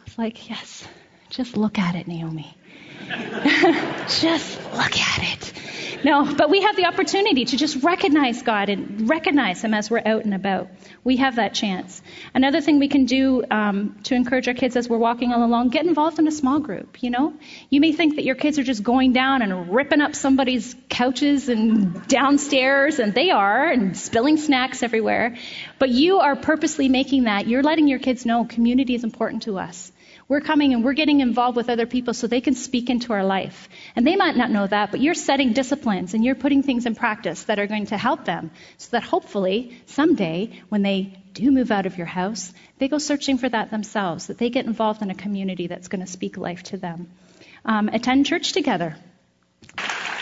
I 0.00 0.04
was 0.04 0.16
like, 0.16 0.48
Yes, 0.48 0.86
just 1.28 1.56
look 1.56 1.78
at 1.78 1.94
it, 1.94 2.08
Naomi. 2.08 2.56
just 4.08 4.60
look 4.72 4.98
at 4.98 5.18
it. 5.22 5.52
No, 6.04 6.34
but 6.34 6.50
we 6.50 6.62
have 6.62 6.74
the 6.74 6.86
opportunity 6.86 7.44
to 7.44 7.56
just 7.56 7.84
recognize 7.84 8.42
God 8.42 8.68
and 8.68 9.08
recognize 9.08 9.62
Him 9.62 9.72
as 9.72 9.88
we're 9.88 10.02
out 10.04 10.24
and 10.24 10.34
about. 10.34 10.68
We 11.04 11.18
have 11.18 11.36
that 11.36 11.54
chance. 11.54 12.02
Another 12.34 12.60
thing 12.60 12.80
we 12.80 12.88
can 12.88 13.04
do 13.04 13.44
um, 13.48 14.00
to 14.04 14.16
encourage 14.16 14.48
our 14.48 14.54
kids 14.54 14.74
as 14.74 14.88
we're 14.88 14.98
walking 14.98 15.32
all 15.32 15.44
along, 15.44 15.68
get 15.68 15.86
involved 15.86 16.18
in 16.18 16.26
a 16.26 16.32
small 16.32 16.58
group. 16.58 17.02
You 17.04 17.10
know, 17.10 17.34
you 17.70 17.80
may 17.80 17.92
think 17.92 18.16
that 18.16 18.24
your 18.24 18.34
kids 18.34 18.58
are 18.58 18.64
just 18.64 18.82
going 18.82 19.12
down 19.12 19.42
and 19.42 19.72
ripping 19.72 20.00
up 20.00 20.16
somebody's 20.16 20.74
couches 20.88 21.48
and 21.48 22.06
downstairs, 22.08 22.98
and 22.98 23.14
they 23.14 23.30
are, 23.30 23.70
and 23.70 23.96
spilling 23.96 24.38
snacks 24.38 24.82
everywhere. 24.82 25.36
But 25.78 25.90
you 25.90 26.18
are 26.18 26.34
purposely 26.34 26.88
making 26.88 27.24
that. 27.24 27.46
You're 27.46 27.62
letting 27.62 27.86
your 27.86 28.00
kids 28.00 28.26
know 28.26 28.44
community 28.44 28.96
is 28.96 29.04
important 29.04 29.42
to 29.44 29.58
us. 29.58 29.92
We're 30.32 30.40
coming 30.40 30.72
and 30.72 30.82
we're 30.82 30.94
getting 30.94 31.20
involved 31.20 31.58
with 31.58 31.68
other 31.68 31.84
people 31.84 32.14
so 32.14 32.26
they 32.26 32.40
can 32.40 32.54
speak 32.54 32.88
into 32.88 33.12
our 33.12 33.22
life. 33.22 33.68
And 33.94 34.06
they 34.06 34.16
might 34.16 34.34
not 34.34 34.50
know 34.50 34.66
that, 34.66 34.90
but 34.90 35.02
you're 35.02 35.12
setting 35.12 35.52
disciplines 35.52 36.14
and 36.14 36.24
you're 36.24 36.34
putting 36.34 36.62
things 36.62 36.86
in 36.86 36.94
practice 36.94 37.42
that 37.42 37.58
are 37.58 37.66
going 37.66 37.84
to 37.88 37.98
help 37.98 38.24
them 38.24 38.50
so 38.78 38.88
that 38.92 39.02
hopefully 39.02 39.76
someday 39.84 40.58
when 40.70 40.80
they 40.80 41.18
do 41.34 41.50
move 41.50 41.70
out 41.70 41.84
of 41.84 41.98
your 41.98 42.06
house, 42.06 42.50
they 42.78 42.88
go 42.88 42.96
searching 42.96 43.36
for 43.36 43.50
that 43.50 43.70
themselves, 43.70 44.28
that 44.28 44.38
they 44.38 44.48
get 44.48 44.64
involved 44.64 45.02
in 45.02 45.10
a 45.10 45.14
community 45.14 45.66
that's 45.66 45.88
going 45.88 46.00
to 46.00 46.10
speak 46.10 46.38
life 46.38 46.62
to 46.62 46.78
them. 46.78 47.10
Um, 47.66 47.90
attend 47.90 48.24
church 48.24 48.52
together. 48.52 48.96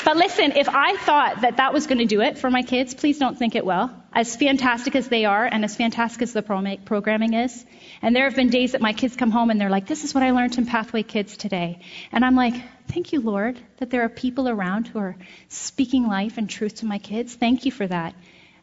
But 0.02 0.16
listen, 0.16 0.52
if 0.52 0.68
I 0.68 0.96
thought 0.96 1.42
that 1.42 1.58
that 1.58 1.72
was 1.72 1.86
going 1.86 1.98
to 1.98 2.06
do 2.06 2.20
it 2.20 2.38
for 2.38 2.50
my 2.50 2.62
kids, 2.62 2.94
please 2.94 3.18
don't 3.18 3.38
think 3.38 3.54
it 3.54 3.64
will. 3.64 3.90
As 4.12 4.34
fantastic 4.34 4.96
as 4.96 5.08
they 5.08 5.24
are 5.24 5.44
and 5.44 5.64
as 5.64 5.76
fantastic 5.76 6.22
as 6.22 6.32
the 6.32 6.42
programming 6.84 7.34
is, 7.34 7.64
and 8.02 8.16
there 8.16 8.24
have 8.24 8.34
been 8.34 8.48
days 8.48 8.72
that 8.72 8.80
my 8.80 8.92
kids 8.92 9.14
come 9.14 9.30
home 9.30 9.50
and 9.50 9.60
they're 9.60 9.70
like, 9.70 9.86
this 9.86 10.02
is 10.02 10.14
what 10.14 10.24
I 10.24 10.30
learned 10.32 10.58
in 10.58 10.66
Pathway 10.66 11.02
Kids 11.02 11.36
today. 11.36 11.80
And 12.10 12.24
I'm 12.24 12.34
like, 12.34 12.54
thank 12.88 13.12
you, 13.12 13.20
Lord, 13.20 13.60
that 13.76 13.90
there 13.90 14.02
are 14.02 14.08
people 14.08 14.48
around 14.48 14.88
who 14.88 14.98
are 14.98 15.16
speaking 15.48 16.06
life 16.06 16.38
and 16.38 16.48
truth 16.48 16.76
to 16.76 16.86
my 16.86 16.98
kids. 16.98 17.34
Thank 17.34 17.64
you 17.66 17.70
for 17.70 17.86
that. 17.86 18.14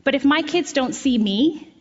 But 0.04 0.16
if 0.16 0.26
my 0.26 0.42
kids 0.42 0.74
don't 0.74 0.94
see 0.94 1.18
me 1.18 1.74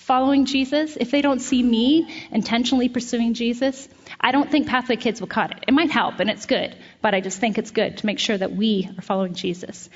following 0.00 0.44
Jesus, 0.44 0.96
if 0.98 1.10
they 1.10 1.22
don't 1.22 1.40
see 1.40 1.62
me 1.62 2.12
intentionally 2.30 2.88
pursuing 2.88 3.34
Jesus, 3.34 3.88
I 4.20 4.32
don't 4.32 4.50
think 4.50 4.66
Pathway 4.66 4.96
Kids 4.96 5.20
will 5.20 5.28
cut 5.28 5.52
it. 5.52 5.64
It 5.68 5.72
might 5.72 5.90
help 5.90 6.20
and 6.20 6.28
it's 6.28 6.46
good, 6.46 6.76
but 7.00 7.14
I 7.14 7.20
just 7.20 7.38
think 7.38 7.58
it's 7.58 7.70
good 7.70 7.98
to 7.98 8.06
make 8.06 8.18
sure 8.18 8.36
that 8.36 8.52
we 8.52 8.90
are 8.98 9.02
following 9.02 9.34
Jesus. 9.34 9.88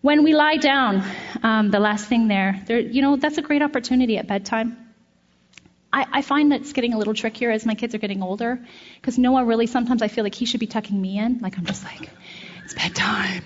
When 0.00 0.24
we 0.24 0.34
lie 0.34 0.56
down, 0.56 1.02
um, 1.42 1.70
the 1.70 1.80
last 1.80 2.06
thing 2.06 2.28
there, 2.28 2.62
there, 2.66 2.78
you 2.78 3.02
know, 3.02 3.16
that's 3.16 3.38
a 3.38 3.42
great 3.42 3.62
opportunity 3.62 4.18
at 4.18 4.26
bedtime 4.26 4.86
I, 5.96 6.06
I 6.12 6.22
find 6.22 6.52
that 6.52 6.60
it's 6.60 6.74
getting 6.74 6.92
a 6.92 6.98
little 6.98 7.14
trickier 7.14 7.50
as 7.50 7.64
my 7.64 7.74
kids 7.74 7.94
are 7.94 7.98
getting 7.98 8.22
older 8.22 8.60
because 8.96 9.18
Noah 9.18 9.46
really 9.46 9.66
sometimes 9.66 10.02
I 10.02 10.08
feel 10.08 10.24
like 10.24 10.34
he 10.34 10.44
should 10.44 10.60
be 10.60 10.66
tucking 10.66 11.00
me 11.00 11.18
in. 11.18 11.38
Like 11.38 11.56
I'm 11.56 11.64
just 11.64 11.84
like, 11.84 12.10
it's 12.64 12.74
bedtime. 12.74 13.44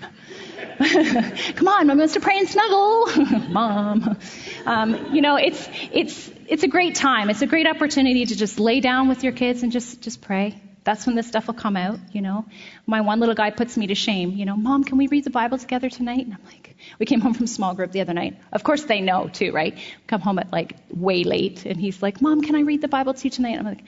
Come 1.55 1.67
on, 1.67 1.87
mom 1.87 1.97
wants 1.97 2.13
to 2.13 2.19
pray 2.19 2.37
and 2.37 2.47
snuggle. 2.47 3.07
Mom, 3.49 4.17
um, 4.65 5.13
you 5.13 5.21
know, 5.21 5.35
it's 5.35 5.69
it's 5.91 6.31
it's 6.47 6.63
a 6.63 6.67
great 6.67 6.95
time. 6.95 7.29
It's 7.29 7.41
a 7.41 7.47
great 7.47 7.67
opportunity 7.67 8.25
to 8.25 8.35
just 8.35 8.59
lay 8.59 8.79
down 8.79 9.07
with 9.07 9.23
your 9.23 9.33
kids 9.33 9.63
and 9.63 9.71
just 9.71 10.01
just 10.01 10.21
pray. 10.21 10.59
That's 10.83 11.05
when 11.05 11.15
this 11.15 11.27
stuff 11.27 11.45
will 11.45 11.53
come 11.53 11.77
out, 11.77 11.99
you 12.11 12.21
know. 12.21 12.45
My 12.87 13.01
one 13.01 13.19
little 13.19 13.35
guy 13.35 13.51
puts 13.51 13.77
me 13.77 13.87
to 13.87 13.95
shame, 13.95 14.31
you 14.31 14.45
know, 14.45 14.57
Mom, 14.57 14.83
can 14.83 14.97
we 14.97 15.07
read 15.07 15.23
the 15.23 15.29
Bible 15.29 15.59
together 15.59 15.89
tonight? 15.89 16.25
And 16.25 16.33
I'm 16.33 16.43
like, 16.45 16.75
we 16.97 17.05
came 17.05 17.21
home 17.21 17.35
from 17.35 17.45
small 17.45 17.75
group 17.75 17.91
the 17.91 18.01
other 18.01 18.13
night. 18.13 18.39
Of 18.51 18.63
course 18.63 18.83
they 18.85 19.01
know 19.01 19.27
too, 19.27 19.51
right? 19.51 19.77
Come 20.07 20.21
home 20.21 20.39
at 20.39 20.51
like 20.51 20.75
way 20.89 21.23
late 21.23 21.65
and 21.67 21.79
he's 21.79 22.01
like, 22.01 22.19
Mom, 22.21 22.41
can 22.41 22.55
I 22.55 22.61
read 22.61 22.81
the 22.81 22.87
Bible 22.87 23.13
to 23.13 23.23
you 23.23 23.29
tonight? 23.29 23.57
And 23.57 23.59
I'm 23.59 23.75
like, 23.75 23.83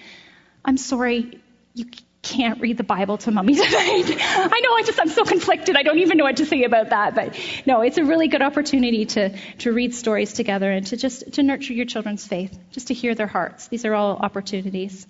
I'm 0.64 0.78
sorry, 0.78 1.42
you 1.74 1.86
can't 2.24 2.62
read 2.62 2.78
the 2.78 2.84
Bible 2.84 3.18
to 3.20 3.32
mommy 3.32 3.54
tonight. 3.64 4.18
I 4.18 4.60
know 4.64 4.74
I 4.74 4.84
just 4.86 5.00
I'm 5.00 5.10
so 5.10 5.26
conflicted. 5.26 5.76
I 5.76 5.84
don't 5.84 6.00
even 6.00 6.18
know 6.18 6.24
what 6.24 6.38
to 6.38 6.46
say 6.46 6.64
about 6.64 6.90
that. 6.90 7.14
But 7.14 7.38
no, 7.66 7.82
it's 7.82 7.98
a 7.98 8.04
really 8.04 8.30
good 8.30 8.42
opportunity 8.42 9.06
to 9.06 9.38
to 9.60 9.72
read 9.72 9.94
stories 9.94 10.34
together 10.34 10.72
and 10.72 10.88
to 10.88 10.98
just 10.98 11.34
to 11.34 11.44
nurture 11.44 11.74
your 11.74 11.86
children's 11.86 12.26
faith, 12.26 12.58
just 12.72 12.88
to 12.88 12.94
hear 12.94 13.14
their 13.14 13.28
hearts. 13.28 13.68
These 13.68 13.86
are 13.86 13.94
all 13.94 14.16
opportunities. 14.16 15.06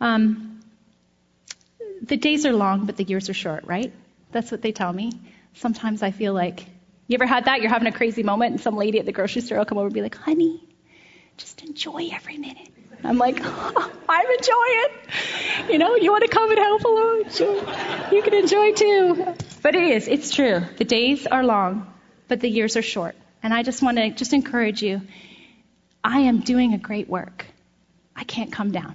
Um, 0.00 0.60
the 2.02 2.16
days 2.16 2.44
are 2.44 2.52
long, 2.52 2.86
but 2.86 2.96
the 2.96 3.04
years 3.04 3.30
are 3.30 3.34
short, 3.34 3.64
right? 3.64 3.92
That's 4.32 4.50
what 4.50 4.60
they 4.60 4.72
tell 4.72 4.92
me. 4.92 5.12
Sometimes 5.54 6.02
I 6.02 6.10
feel 6.10 6.32
like, 6.32 6.66
you 7.06 7.14
ever 7.14 7.26
had 7.26 7.46
that? 7.46 7.60
You're 7.60 7.70
having 7.70 7.88
a 7.88 7.92
crazy 7.92 8.22
moment, 8.22 8.52
and 8.52 8.60
some 8.60 8.76
lady 8.76 8.98
at 9.00 9.06
the 9.06 9.12
grocery 9.12 9.42
store 9.42 9.58
will 9.58 9.64
come 9.64 9.78
over 9.78 9.86
and 9.86 9.94
be 9.94 10.02
like, 10.02 10.14
honey, 10.14 10.62
just 11.36 11.62
enjoy 11.62 12.10
every 12.12 12.38
minute. 12.38 12.68
I'm 13.08 13.16
like, 13.16 13.40
oh, 13.42 13.92
I'm 14.06 14.26
enjoying. 14.30 15.72
You 15.72 15.78
know, 15.78 15.96
you 15.96 16.12
want 16.12 16.24
to 16.24 16.28
come 16.28 16.50
and 16.50 16.58
help 16.58 16.84
along? 16.84 17.30
Sure. 17.30 18.14
You 18.14 18.22
can 18.22 18.34
enjoy 18.34 18.72
too. 18.72 19.34
But 19.62 19.74
it 19.74 19.84
is, 19.84 20.08
it's 20.08 20.30
true. 20.30 20.60
The 20.76 20.84
days 20.84 21.26
are 21.26 21.42
long, 21.42 21.92
but 22.28 22.40
the 22.40 22.50
years 22.50 22.76
are 22.76 22.82
short. 22.82 23.16
And 23.42 23.54
I 23.54 23.62
just 23.62 23.82
want 23.82 23.96
to 23.96 24.10
just 24.10 24.34
encourage 24.34 24.82
you. 24.82 25.00
I 26.04 26.20
am 26.20 26.40
doing 26.40 26.74
a 26.74 26.78
great 26.78 27.08
work. 27.08 27.46
I 28.14 28.24
can't 28.24 28.52
come 28.52 28.72
down. 28.72 28.94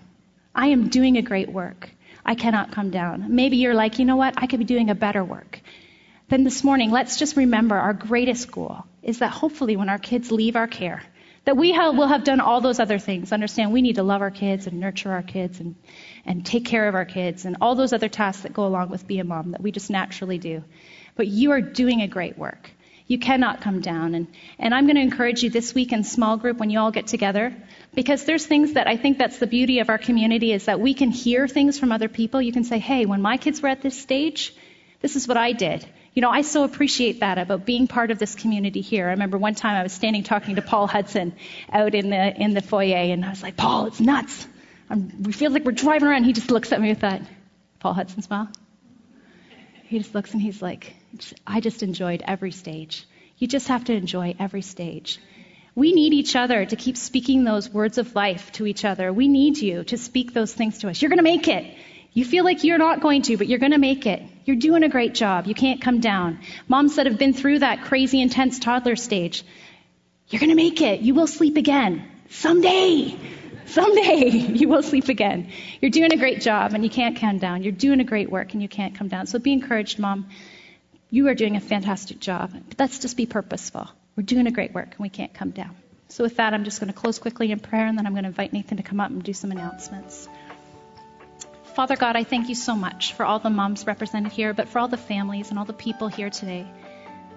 I 0.54 0.68
am 0.68 0.90
doing 0.90 1.18
a 1.18 1.24
great 1.24 1.50
work. 1.50 1.90
I 2.24 2.36
cannot 2.36 2.72
come 2.72 2.92
down. 2.92 3.36
Maybe 3.36 3.58
you're 3.58 3.74
like, 3.74 3.98
you 3.98 4.06
know 4.06 4.16
what? 4.16 4.36
I 4.38 4.46
could 4.46 4.60
be 4.60 4.66
doing 4.66 4.92
a 4.92 4.96
better 4.96 5.24
work. 5.24 5.60
Then 6.30 6.44
this 6.44 6.64
morning, 6.64 6.92
let's 6.92 7.18
just 7.18 7.36
remember 7.36 7.76
our 7.76 7.94
greatest 7.94 8.52
goal 8.52 8.86
is 9.02 9.20
that 9.20 9.32
hopefully 9.32 9.76
when 9.76 9.90
our 9.90 9.98
kids 9.98 10.32
leave 10.32 10.56
our 10.56 10.68
care, 10.68 11.04
that 11.46 11.58
we 11.58 11.74
have, 11.74 11.96
will 11.98 12.08
have 12.08 12.24
done 12.24 12.40
all 12.40 12.62
those 12.62 12.80
other 12.80 13.00
things. 13.00 13.32
Understand 13.32 13.74
we 13.74 13.82
need 13.82 13.96
to 13.96 14.04
love 14.04 14.22
our 14.22 14.32
kids 14.32 14.68
and 14.68 14.80
nurture 14.80 15.12
our 15.12 15.24
kids 15.24 15.60
and, 15.60 15.76
and 16.26 16.46
take 16.46 16.66
care 16.66 16.88
of 16.88 16.96
our 16.96 17.06
kids 17.06 17.46
and 17.46 17.58
all 17.60 17.76
those 17.76 17.94
other 17.94 18.10
tasks 18.10 18.44
that 18.44 18.54
go 18.54 18.66
along 18.66 18.90
with 18.90 19.06
being 19.06 19.22
a 19.22 19.26
mom 19.26 19.52
that 19.52 19.62
we 19.62 19.72
just 19.72 19.90
naturally 19.90 20.38
do. 20.38 20.64
But 21.16 21.28
you 21.28 21.52
are 21.52 21.62
doing 21.62 22.02
a 22.02 22.08
great 22.08 22.38
work. 22.38 22.72
You 23.06 23.20
cannot 23.20 23.60
come 23.60 23.82
down. 23.82 24.16
And, 24.16 24.28
and 24.58 24.74
I'm 24.74 24.86
going 24.86 24.96
to 24.96 25.02
encourage 25.02 25.44
you 25.44 25.50
this 25.50 25.76
week 25.76 25.92
in 25.92 26.06
small 26.06 26.38
group 26.38 26.58
when 26.58 26.70
you 26.70 26.80
all 26.80 26.92
get 26.92 27.08
together, 27.08 27.54
because 27.94 28.24
there's 28.24 28.46
things 28.46 28.74
that 28.74 28.88
I 28.88 28.96
think 28.96 29.18
that's 29.18 29.40
the 29.40 29.48
beauty 29.48 29.80
of 29.80 29.90
our 29.90 29.98
community 29.98 30.54
is 30.54 30.66
that 30.66 30.80
we 30.80 30.94
can 30.94 31.12
hear 31.12 31.48
things 31.48 31.78
from 31.78 31.92
other 31.92 32.08
people. 32.08 32.42
You 32.42 32.54
can 32.54 32.64
say, 32.64 32.80
hey, 32.80 33.06
when 33.06 33.22
my 33.22 33.36
kids 33.36 33.62
were 33.62 33.70
at 33.70 33.82
this 33.82 34.02
stage, 34.02 34.56
this 35.02 35.18
is 35.18 35.28
what 35.28 35.36
I 35.36 35.52
did. 35.52 35.86
You 36.14 36.22
know, 36.22 36.30
I 36.30 36.42
so 36.42 36.64
appreciate 36.64 37.22
that 37.22 37.40
about 37.40 37.66
being 37.66 37.88
part 37.88 38.12
of 38.12 38.20
this 38.20 38.36
community 38.36 38.82
here. 38.82 39.08
I 39.08 39.12
remember 39.12 39.38
one 39.38 39.56
time 39.56 39.76
I 39.76 39.84
was 39.84 39.94
standing 39.94 40.24
talking 40.24 40.56
to 40.56 40.62
Paul 40.62 40.86
Hudson 40.86 41.34
out 41.72 41.96
in 41.96 42.10
the 42.10 42.42
in 42.42 42.54
the 42.54 42.62
foyer, 42.62 43.12
and 43.12 43.26
I 43.26 43.30
was 43.30 43.42
like, 43.42 43.58
Paul, 43.58 43.88
it's 43.88 44.00
nuts. 44.00 44.48
I'm, 44.90 45.24
we 45.24 45.32
feel 45.32 45.52
like 45.52 45.66
we're 45.66 45.72
driving 45.72 46.08
around. 46.08 46.26
He 46.26 46.34
just 46.34 46.52
looks 46.52 46.72
at 46.72 46.80
me 46.80 46.90
with 46.90 47.00
that 47.00 47.24
Paul 47.80 47.94
Hudson 47.94 48.22
smile. 48.22 48.48
He 49.86 49.98
just 50.00 50.14
looks 50.14 50.34
and 50.34 50.42
he's 50.42 50.62
like, 50.62 50.96
I 51.46 51.60
just 51.60 51.84
enjoyed 51.84 52.24
every 52.26 52.52
stage. 52.52 53.06
You 53.38 53.48
just 53.48 53.68
have 53.68 53.86
to 53.86 53.94
enjoy 53.94 54.36
every 54.40 54.62
stage. 54.62 55.20
We 55.76 55.94
need 55.94 56.14
each 56.14 56.36
other 56.36 56.66
to 56.66 56.76
keep 56.76 56.98
speaking 56.98 57.44
those 57.44 57.70
words 57.70 57.98
of 57.98 58.16
life 58.16 58.52
to 58.54 58.68
each 58.68 58.86
other. 58.86 59.12
We 59.12 59.28
need 59.28 59.58
you 59.58 59.84
to 59.86 59.98
speak 59.98 60.34
those 60.34 60.54
things 60.54 60.80
to 60.80 60.90
us. 60.90 61.02
You're 61.02 61.10
going 61.10 61.18
to 61.18 61.24
make 61.24 61.48
it. 61.48 61.76
You 62.14 62.26
feel 62.26 62.44
like 62.44 62.64
you're 62.64 62.78
not 62.78 63.02
going 63.02 63.24
to, 63.24 63.38
but 63.38 63.48
you're 63.48 63.60
going 63.60 63.72
to 63.72 63.80
make 63.80 64.06
it. 64.06 64.22
You're 64.46 64.56
doing 64.56 64.84
a 64.84 64.90
great 64.90 65.16
job. 65.16 65.48
You 65.48 65.56
can't 65.56 65.82
come 65.82 66.00
down. 66.00 66.40
Moms 66.68 66.96
that 66.98 67.08
have 67.08 67.18
been 67.18 67.34
through 67.34 67.60
that 67.60 67.84
crazy, 67.84 68.22
intense 68.22 68.60
toddler 68.60 68.96
stage, 68.96 69.44
you're 70.28 70.40
going 70.40 70.52
to 70.52 70.56
make 70.56 70.82
it. 70.82 71.02
You 71.02 71.16
will 71.16 71.28
sleep 71.28 71.58
again. 71.58 72.08
Someday. 72.30 73.18
Someday 73.66 74.30
you 74.30 74.68
will 74.68 74.84
sleep 74.84 75.10
again. 75.10 75.50
You're 75.82 75.92
doing 75.92 76.14
a 76.14 76.18
great 76.18 76.42
job 76.42 76.74
and 76.74 76.84
you 76.84 76.90
can't 76.90 77.18
come 77.18 77.40
down. 77.40 77.64
You're 77.64 77.72
doing 77.72 78.00
a 78.00 78.04
great 78.04 78.30
work 78.30 78.54
and 78.54 78.62
you 78.62 78.70
can't 78.70 78.96
come 78.96 79.08
down. 79.08 79.26
So 79.26 79.40
be 79.40 79.54
encouraged, 79.54 79.98
Mom. 79.98 80.30
You 81.10 81.28
are 81.30 81.36
doing 81.36 81.56
a 81.56 81.60
fantastic 81.60 82.20
job. 82.20 82.54
But 82.54 82.80
let's 82.80 83.00
just 83.00 83.18
be 83.18 83.26
purposeful. 83.26 83.88
We're 84.16 84.24
doing 84.24 84.48
a 84.48 84.52
great 84.52 84.74
work 84.74 84.90
and 84.92 85.00
we 85.00 85.10
can't 85.10 85.34
come 85.34 85.52
down. 85.52 85.76
So 86.10 86.24
with 86.24 86.38
that, 86.38 86.54
I'm 86.54 86.64
just 86.64 86.80
going 86.80 86.94
to 86.94 87.00
close 87.00 87.18
quickly 87.18 87.52
in 87.52 87.60
prayer 87.60 87.88
and 87.88 87.98
then 87.98 88.06
I'm 88.06 88.14
going 88.14 88.24
to 88.24 88.30
invite 88.30 88.54
Nathan 88.54 88.78
to 88.78 88.84
come 88.84 89.00
up 89.00 89.10
and 89.10 89.24
do 89.24 89.34
some 89.34 89.52
announcements. 89.52 90.28
Father 91.74 91.96
God, 91.96 92.16
I 92.16 92.24
thank 92.24 92.50
you 92.50 92.56
so 92.56 92.76
much 92.76 93.14
for 93.14 93.26
all 93.26 93.40
the 93.40 93.50
moms 93.50 93.88
represented 93.88 94.32
here, 94.32 94.54
but 94.54 94.70
for 94.70 94.78
all 94.78 94.88
the 94.88 94.96
families 94.96 95.50
and 95.50 95.58
all 95.58 95.66
the 95.66 95.74
people 95.74 96.08
here 96.08 96.30
today. 96.30 96.68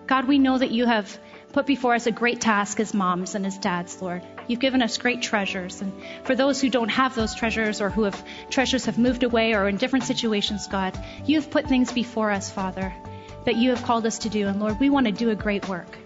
God, 0.06 0.28
we 0.28 0.38
know 0.38 0.58
that 0.58 0.70
you 0.70 0.84
have 0.84 1.18
put 1.54 1.64
before 1.64 1.94
us 1.94 2.06
a 2.06 2.12
great 2.12 2.38
task 2.38 2.78
as 2.78 2.92
moms 2.92 3.34
and 3.34 3.46
as 3.46 3.56
dads, 3.56 4.02
Lord. 4.02 4.22
You've 4.46 4.60
given 4.60 4.82
us 4.82 4.98
great 4.98 5.22
treasures. 5.22 5.80
And 5.80 5.90
for 6.24 6.34
those 6.34 6.60
who 6.60 6.68
don't 6.68 6.90
have 6.90 7.14
those 7.14 7.34
treasures 7.34 7.80
or 7.80 7.88
who 7.88 8.02
have 8.02 8.22
treasures 8.50 8.84
have 8.84 8.98
moved 8.98 9.22
away 9.22 9.54
or 9.54 9.68
in 9.68 9.78
different 9.78 10.04
situations, 10.04 10.66
God, 10.66 11.02
you 11.24 11.40
have 11.40 11.50
put 11.50 11.66
things 11.66 11.90
before 11.90 12.30
us, 12.30 12.50
Father, 12.50 12.92
that 13.46 13.56
you 13.56 13.70
have 13.70 13.82
called 13.84 14.04
us 14.04 14.18
to 14.18 14.28
do. 14.28 14.48
And 14.48 14.60
Lord, 14.60 14.78
we 14.78 14.90
want 14.90 15.06
to 15.06 15.12
do 15.12 15.30
a 15.30 15.34
great 15.34 15.66
work. 15.66 15.96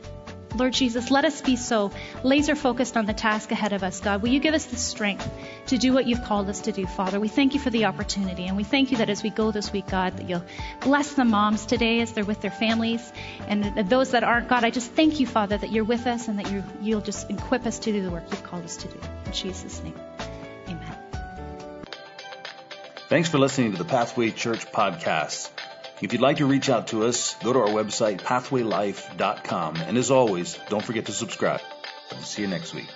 Lord 0.57 0.73
Jesus, 0.73 1.11
let 1.11 1.25
us 1.25 1.41
be 1.41 1.57
so 1.57 1.93
laser 2.25 2.57
focused 2.57 2.97
on 2.97 3.07
the 3.07 3.15
task 3.15 3.53
ahead 3.53 3.73
of 3.73 3.83
us, 3.83 4.01
God. 4.01 4.21
Will 4.23 4.31
you 4.31 4.41
give 4.41 4.55
us 4.55 4.65
the 4.67 4.77
strength 4.77 5.29
to 5.67 5.79
do 5.79 5.93
what 5.93 6.07
you've 6.07 6.25
called 6.25 6.49
us 6.49 6.63
to 6.63 6.73
do, 6.73 6.87
Father? 6.87 7.21
We 7.21 7.29
thank 7.29 7.55
you 7.55 7.61
for 7.61 7.71
the 7.71 7.85
opportunity, 7.85 8.47
and 8.47 8.57
we 8.57 8.65
thank 8.65 8.91
you 8.91 8.99
that 8.99 9.09
as 9.11 9.23
we 9.23 9.31
go 9.31 9.53
this 9.53 9.73
week, 9.73 9.87
God, 9.87 10.17
that 10.17 10.29
you'll 10.29 10.45
bless 10.81 11.15
the 11.15 11.25
moms 11.25 11.67
today 11.67 12.01
as 12.01 12.13
they're 12.13 12.25
with 12.25 12.41
their 12.41 12.51
families, 12.51 13.13
and 13.47 13.89
those 13.89 14.11
that 14.11 14.25
aren't, 14.25 14.49
God, 14.49 14.65
I 14.65 14.71
just 14.71 14.91
thank 14.93 15.21
you, 15.21 15.27
Father, 15.27 15.57
that 15.57 15.71
you're 15.71 15.85
with 15.85 16.07
us 16.07 16.29
and 16.29 16.39
that 16.39 16.51
you 16.51 16.65
you'll 16.81 17.01
just 17.01 17.31
equip 17.31 17.67
us 17.67 17.79
to 17.81 17.93
do 17.93 18.03
the 18.03 18.11
work 18.11 18.25
you've 18.31 18.43
called 18.43 18.65
us 18.65 18.77
to 18.79 18.89
do. 18.89 19.01
In 19.27 19.33
Jesus' 19.33 19.83
name, 19.83 19.99
amen. 20.69 20.97
Thanks 23.09 23.29
for 23.29 23.39
listening 23.39 23.73
to 23.73 23.79
the 23.79 23.85
Pathway 23.85 24.31
Church 24.31 24.67
podcast. 24.67 25.51
If 26.01 26.13
you'd 26.13 26.23
like 26.23 26.39
to 26.39 26.47
reach 26.47 26.71
out 26.71 26.89
to 26.89 27.05
us, 27.05 27.35
go 27.43 27.53
to 27.53 27.61
our 27.61 27.69
website, 27.69 28.21
pathwaylife.com. 28.21 29.77
And 29.77 29.99
as 29.99 30.11
always, 30.11 30.59
don't 30.69 30.85
forget 30.85 31.07
to 31.07 31.13
subscribe. 31.13 31.61
See 32.23 32.43
you 32.43 32.49
next 32.49 32.75
week. 32.75 32.89